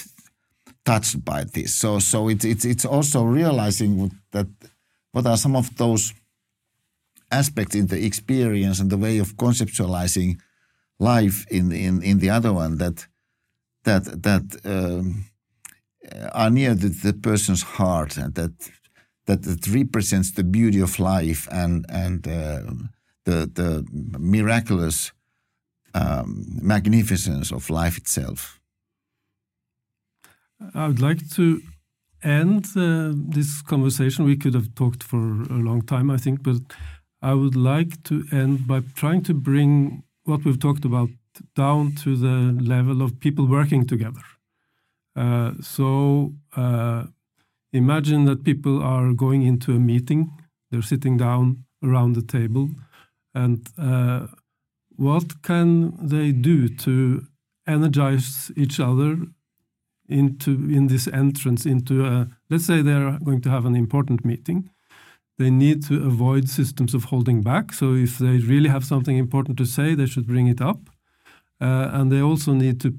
touched 0.85 1.25
by 1.25 1.45
this. 1.45 1.75
So, 1.75 1.99
so 1.99 2.29
it's, 2.29 2.45
it's, 2.45 2.65
it's 2.65 2.85
also 2.85 3.25
realizing 3.25 4.13
that 4.33 4.49
what 5.13 5.27
are 5.27 5.37
some 5.37 5.57
of 5.57 5.77
those– 5.77 6.13
aspects 7.31 7.75
in 7.75 7.87
the 7.87 8.05
experience 8.05 8.81
and 8.81 8.91
the 8.91 8.97
way 8.97 9.19
of 9.19 9.37
conceptualizing 9.37 10.39
life 10.99 11.47
in 11.51 11.73
in 11.73 12.03
in 12.03 12.19
the 12.19 12.31
other 12.31 12.53
one 12.53 12.79
that 12.79 13.07
that 13.85 14.05
that 14.23 14.45
um, 14.65 15.25
are 16.33 16.51
near 16.51 16.75
the, 16.75 16.89
the 16.89 17.13
person's 17.13 17.63
heart 17.63 18.17
and 18.17 18.35
that 18.35 18.53
that 19.27 19.43
that 19.43 19.67
represents 19.69 20.33
the 20.33 20.45
beauty 20.45 20.81
of 20.81 20.99
life 20.99 21.49
and 21.51 21.85
and 21.89 22.27
uh, 22.29 22.63
the 23.27 23.51
the 23.53 23.85
miraculous 24.19 25.13
um, 25.95 26.47
magnificence 26.63 27.55
of 27.55 27.69
life 27.71 27.97
itself. 27.99 28.61
I 30.75 30.87
would 30.89 31.01
like 31.01 31.29
to 31.35 31.61
end 32.23 32.65
uh, 32.77 33.13
this 33.15 33.63
conversation. 33.63 34.25
We 34.25 34.37
could 34.37 34.55
have 34.55 34.75
talked 34.75 35.03
for 35.03 35.19
a 35.19 35.61
long 35.69 35.83
time, 35.83 36.11
I 36.11 36.17
think, 36.17 36.43
but 36.43 36.63
I 37.21 37.35
would 37.35 37.57
like 37.57 38.03
to 38.05 38.25
end 38.33 38.67
by 38.67 38.81
trying 38.95 39.23
to 39.25 39.35
bring 39.35 40.03
what 40.25 40.45
we've 40.45 40.59
talked 40.59 40.85
about 40.85 41.11
down 41.55 41.95
to 42.03 42.17
the 42.17 42.37
level 42.63 43.03
of 43.03 43.21
people 43.21 43.47
working 43.47 43.87
together. 43.87 44.23
Uh, 45.15 45.53
so 45.61 46.33
uh, 46.57 47.05
imagine 47.73 48.25
that 48.27 48.45
people 48.45 48.83
are 48.83 49.13
going 49.13 49.43
into 49.43 49.73
a 49.73 49.79
meeting, 49.79 50.31
they're 50.71 50.83
sitting 50.83 51.17
down 51.17 51.65
around 51.83 52.15
the 52.15 52.23
table, 52.23 52.71
and 53.37 53.69
uh, 53.79 54.27
what 54.97 55.43
can 55.43 55.93
they 56.09 56.33
do 56.33 56.69
to 56.69 57.27
energize 57.67 58.51
each 58.57 58.81
other 58.81 59.19
into 60.09 60.51
in 60.51 60.87
this 60.87 61.09
entrance 61.09 61.67
into 61.67 62.07
a 62.07 62.29
let's 62.51 62.67
say 62.67 62.83
they're 62.83 63.19
going 63.25 63.43
to 63.43 63.51
have 63.51 63.67
an 63.67 63.77
important 63.77 64.25
meeting. 64.25 64.71
They 65.39 65.51
need 65.51 65.85
to 65.89 66.07
avoid 66.07 66.49
systems 66.49 66.95
of 66.95 67.05
holding 67.05 67.43
back. 67.43 67.75
So 67.75 67.95
if 67.95 68.19
they 68.19 68.39
really 68.39 68.71
have 68.71 68.85
something 68.85 69.19
important 69.19 69.59
to 69.59 69.67
say 69.67 69.95
they 69.95 70.07
should 70.07 70.27
bring 70.27 70.47
it 70.47 70.61
up. 70.61 70.89
Uh, 71.61 71.91
and 71.93 72.11
they 72.11 72.23
also 72.23 72.53
need 72.53 72.81
to 72.81 72.95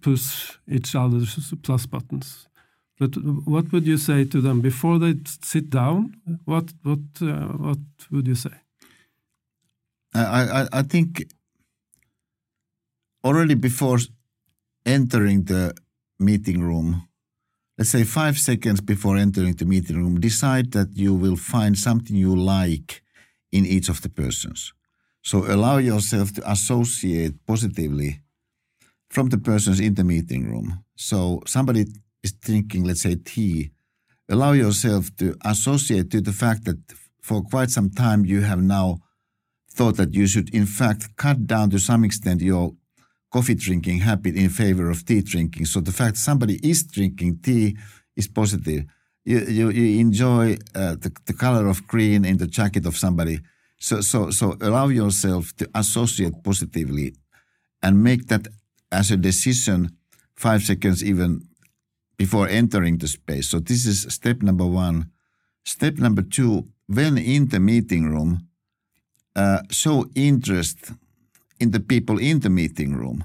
push 0.00 0.58
each 0.68 0.94
other's 0.94 1.54
plus 1.62 1.86
buttons. 1.86 2.48
But 2.98 3.14
what 3.46 3.72
would 3.72 3.86
you 3.86 3.96
say 3.96 4.24
to 4.24 4.40
them? 4.40 4.60
Before 4.60 4.98
they 4.98 5.14
sit 5.42 5.70
down 5.70 6.16
what 6.44 6.66
what 6.82 7.04
uh, 7.22 7.56
what 7.66 7.78
would 8.10 8.26
you 8.26 8.34
say 8.34 8.56
I, 10.14 10.22
I, 10.62 10.68
I 10.72 10.82
think 10.82 11.26
already 13.24 13.54
before 13.54 13.98
entering 14.84 15.44
the 15.44 15.74
meeting 16.18 16.62
room, 16.62 17.08
let's 17.78 17.90
say 17.90 18.04
five 18.04 18.38
seconds 18.38 18.80
before 18.80 19.16
entering 19.16 19.54
the 19.54 19.64
meeting 19.64 19.96
room, 19.96 20.20
decide 20.20 20.72
that 20.72 20.96
you 20.96 21.14
will 21.14 21.36
find 21.36 21.78
something 21.78 22.16
you 22.16 22.34
like 22.34 23.02
in 23.52 23.64
each 23.66 23.88
of 23.88 24.02
the 24.02 24.08
persons. 24.08 24.72
So 25.22 25.44
allow 25.52 25.78
yourself 25.78 26.32
to 26.34 26.50
associate 26.50 27.34
positively 27.46 28.20
from 29.10 29.28
the 29.28 29.38
persons 29.38 29.80
in 29.80 29.94
the 29.94 30.04
meeting 30.04 30.50
room. 30.50 30.84
So 30.96 31.42
somebody 31.46 31.86
is 32.22 32.32
drinking, 32.32 32.84
let's 32.84 33.02
say, 33.02 33.16
tea. 33.16 33.70
Allow 34.28 34.52
yourself 34.52 35.14
to 35.16 35.36
associate 35.44 36.10
to 36.12 36.20
the 36.20 36.32
fact 36.32 36.64
that 36.64 36.78
for 37.20 37.42
quite 37.42 37.70
some 37.70 37.90
time 37.90 38.24
you 38.24 38.40
have 38.42 38.62
now 38.62 39.00
thought 39.72 39.96
that 39.96 40.14
you 40.14 40.26
should, 40.26 40.52
in 40.54 40.66
fact, 40.66 41.16
cut 41.16 41.46
down 41.46 41.70
to 41.70 41.78
some 41.78 42.04
extent 42.04 42.40
your 42.40 42.74
coffee 43.30 43.54
drinking 43.54 44.00
habit 44.00 44.34
in 44.36 44.50
favor 44.50 44.90
of 44.90 45.04
tea 45.04 45.22
drinking. 45.22 45.66
So 45.66 45.80
the 45.80 45.92
fact 45.92 46.16
somebody 46.16 46.58
is 46.68 46.82
drinking 46.82 47.40
tea 47.42 47.76
is 48.16 48.26
positive. 48.28 48.84
You, 49.24 49.38
you, 49.40 49.70
you 49.70 50.00
enjoy 50.00 50.56
uh, 50.74 50.96
the, 50.96 51.12
the 51.26 51.32
color 51.32 51.68
of 51.68 51.86
green 51.86 52.24
in 52.24 52.38
the 52.38 52.46
jacket 52.46 52.86
of 52.86 52.96
somebody. 52.96 53.40
So, 53.78 54.00
so, 54.00 54.30
so 54.30 54.56
allow 54.60 54.88
yourself 54.88 55.54
to 55.56 55.70
associate 55.74 56.42
positively 56.42 57.14
and 57.82 58.02
make 58.02 58.26
that 58.26 58.48
as 58.90 59.10
a 59.10 59.16
decision 59.16 59.96
five 60.34 60.62
seconds 60.62 61.04
even 61.04 61.46
before 62.16 62.48
entering 62.48 62.98
the 62.98 63.08
space. 63.08 63.48
So 63.48 63.60
this 63.60 63.86
is 63.86 64.12
step 64.12 64.42
number 64.42 64.66
one. 64.66 65.10
Step 65.64 65.94
number 65.98 66.22
two, 66.22 66.64
when 66.86 67.16
in 67.16 67.48
the 67.48 67.60
meeting 67.60 68.10
room, 68.10 68.48
uh, 69.40 69.62
show 69.70 70.06
interest 70.14 70.78
in 71.58 71.70
the 71.70 71.80
people 71.80 72.18
in 72.18 72.40
the 72.40 72.50
meeting 72.50 72.94
room. 73.00 73.24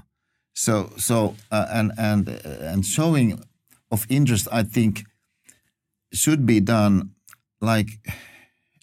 So, 0.54 0.90
so 0.96 1.34
uh, 1.50 1.66
and 1.78 1.92
and 1.98 2.28
uh, 2.28 2.72
and 2.72 2.84
showing 2.84 3.28
of 3.90 4.06
interest, 4.08 4.48
I 4.60 4.62
think, 4.62 5.04
should 6.12 6.46
be 6.46 6.60
done 6.60 7.10
like 7.60 7.90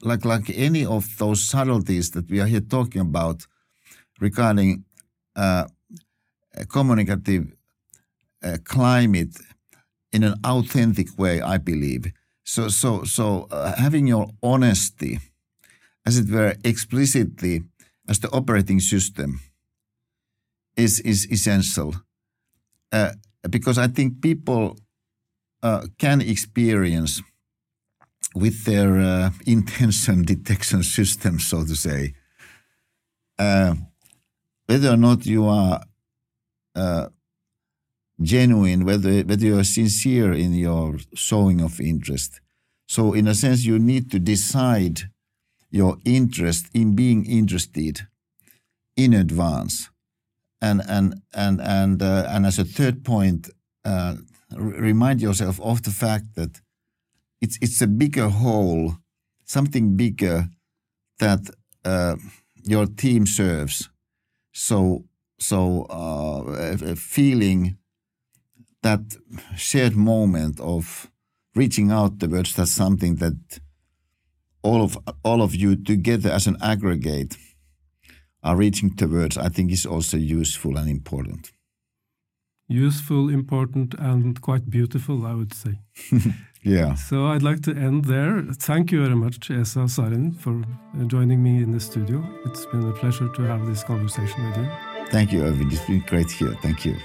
like 0.01 0.25
like 0.25 0.47
any 0.67 0.85
of 0.85 1.17
those 1.17 1.39
subtleties 1.43 2.11
that 2.11 2.29
we 2.29 2.39
are 2.41 2.49
here 2.53 2.67
talking 2.77 3.01
about 3.01 3.47
regarding 4.19 4.85
uh, 5.35 5.65
communicative 6.69 7.45
uh, 8.43 8.57
climate 8.63 9.35
in 10.11 10.23
an 10.23 10.35
authentic 10.43 11.07
way. 11.17 11.41
I 11.41 11.57
believe 11.57 12.11
so. 12.43 12.69
So 12.69 13.03
so 13.05 13.47
uh, 13.49 13.73
having 13.75 14.07
your 14.07 14.27
honesty, 14.41 15.19
as 16.05 16.17
it 16.17 16.29
were, 16.29 16.55
explicitly 16.63 17.63
as 18.07 18.19
the 18.19 18.29
operating 18.31 18.79
system 18.79 19.39
is 20.75 20.99
is 21.01 21.27
essential 21.31 21.95
uh, 22.91 23.11
because 23.49 23.77
I 23.77 23.87
think 23.87 24.21
people 24.21 24.77
uh, 25.61 25.87
can 25.97 26.21
experience 26.21 27.21
with 28.35 28.65
their 28.65 28.99
uh, 28.99 29.29
intention 29.45 30.23
detection 30.33 30.83
system, 30.83 31.39
so 31.39 31.65
to 31.65 31.75
say, 31.75 32.13
uh, 33.39 33.75
whether 34.65 34.89
or 34.89 34.97
not 34.97 35.25
you 35.25 35.45
are 35.47 35.81
uh, 36.75 37.07
genuine, 38.21 38.85
whether 38.85 39.21
whether 39.21 39.45
you 39.45 39.57
are 39.59 39.63
sincere 39.63 40.33
in 40.33 40.53
your 40.53 40.97
showing 41.13 41.61
of 41.61 41.79
interest. 41.79 42.39
So, 42.87 43.13
in 43.13 43.27
a 43.27 43.35
sense, 43.35 43.65
you 43.65 43.79
need 43.79 44.11
to 44.11 44.19
decide 44.19 45.09
your 45.73 45.97
interest 46.05 46.69
in 46.73 46.95
being 46.95 47.25
interested 47.25 48.07
in 48.95 49.13
advance 49.13 49.89
and 50.63 50.81
and 50.87 51.21
and 51.33 51.59
and 51.61 52.01
uh, 52.01 52.25
and 52.29 52.45
as 52.45 52.57
a 52.57 52.63
third 52.63 53.03
point, 53.03 53.49
uh, 53.83 54.15
remind 54.55 55.21
yourself 55.21 55.59
of 55.59 55.81
the 55.83 55.91
fact 55.91 56.35
that 56.35 56.61
it's 57.41 57.57
it's 57.61 57.81
a 57.81 57.87
bigger 57.87 58.29
whole, 58.29 58.95
something 59.43 59.97
bigger 59.97 60.47
that 61.19 61.41
uh, 61.83 62.15
your 62.63 62.85
team 62.85 63.25
serves. 63.25 63.89
So 64.53 65.03
so 65.37 65.83
uh, 65.89 66.95
feeling 66.95 67.77
that 68.83 69.17
shared 69.57 69.95
moment 69.95 70.59
of 70.61 71.11
reaching 71.55 71.91
out 71.91 72.19
towards 72.19 72.55
that's 72.55 72.71
something 72.71 73.15
that 73.15 73.59
all 74.63 74.81
of 74.81 74.97
all 75.23 75.41
of 75.41 75.55
you 75.55 75.75
together 75.75 76.31
as 76.31 76.47
an 76.47 76.57
aggregate 76.61 77.37
are 78.43 78.57
reaching 78.57 78.95
towards, 78.95 79.37
I 79.37 79.49
think 79.49 79.71
is 79.71 79.85
also 79.85 80.17
useful 80.17 80.77
and 80.77 80.89
important. 80.89 81.51
Useful, 82.67 83.29
important, 83.29 83.93
and 83.99 84.39
quite 84.41 84.69
beautiful, 84.69 85.25
I 85.25 85.33
would 85.33 85.53
say. 85.53 85.79
yeah. 86.63 86.95
So 86.95 87.27
I'd 87.27 87.43
like 87.43 87.61
to 87.63 87.75
end 87.75 88.05
there. 88.05 88.43
Thank 88.53 88.91
you 88.91 89.01
very 89.03 89.15
much, 89.15 89.51
Esa 89.51 89.87
Saarinen, 89.87 90.35
for 90.35 90.61
uh, 90.61 91.03
joining 91.05 91.43
me 91.43 91.61
in 91.61 91.71
the 91.71 91.79
studio. 91.79 92.23
It's 92.45 92.65
been 92.65 92.87
a 92.87 92.93
pleasure 92.93 93.29
to 93.29 93.41
have 93.43 93.65
this 93.65 93.83
conversation 93.83 94.45
with 94.47 94.57
you. 94.57 94.69
Thank 95.07 95.31
you, 95.31 95.43
Irvin. 95.43 95.71
It's 95.71 95.85
been 95.85 96.03
great 96.07 96.31
here. 96.31 96.55
Thank 96.61 96.85
you. 96.85 96.95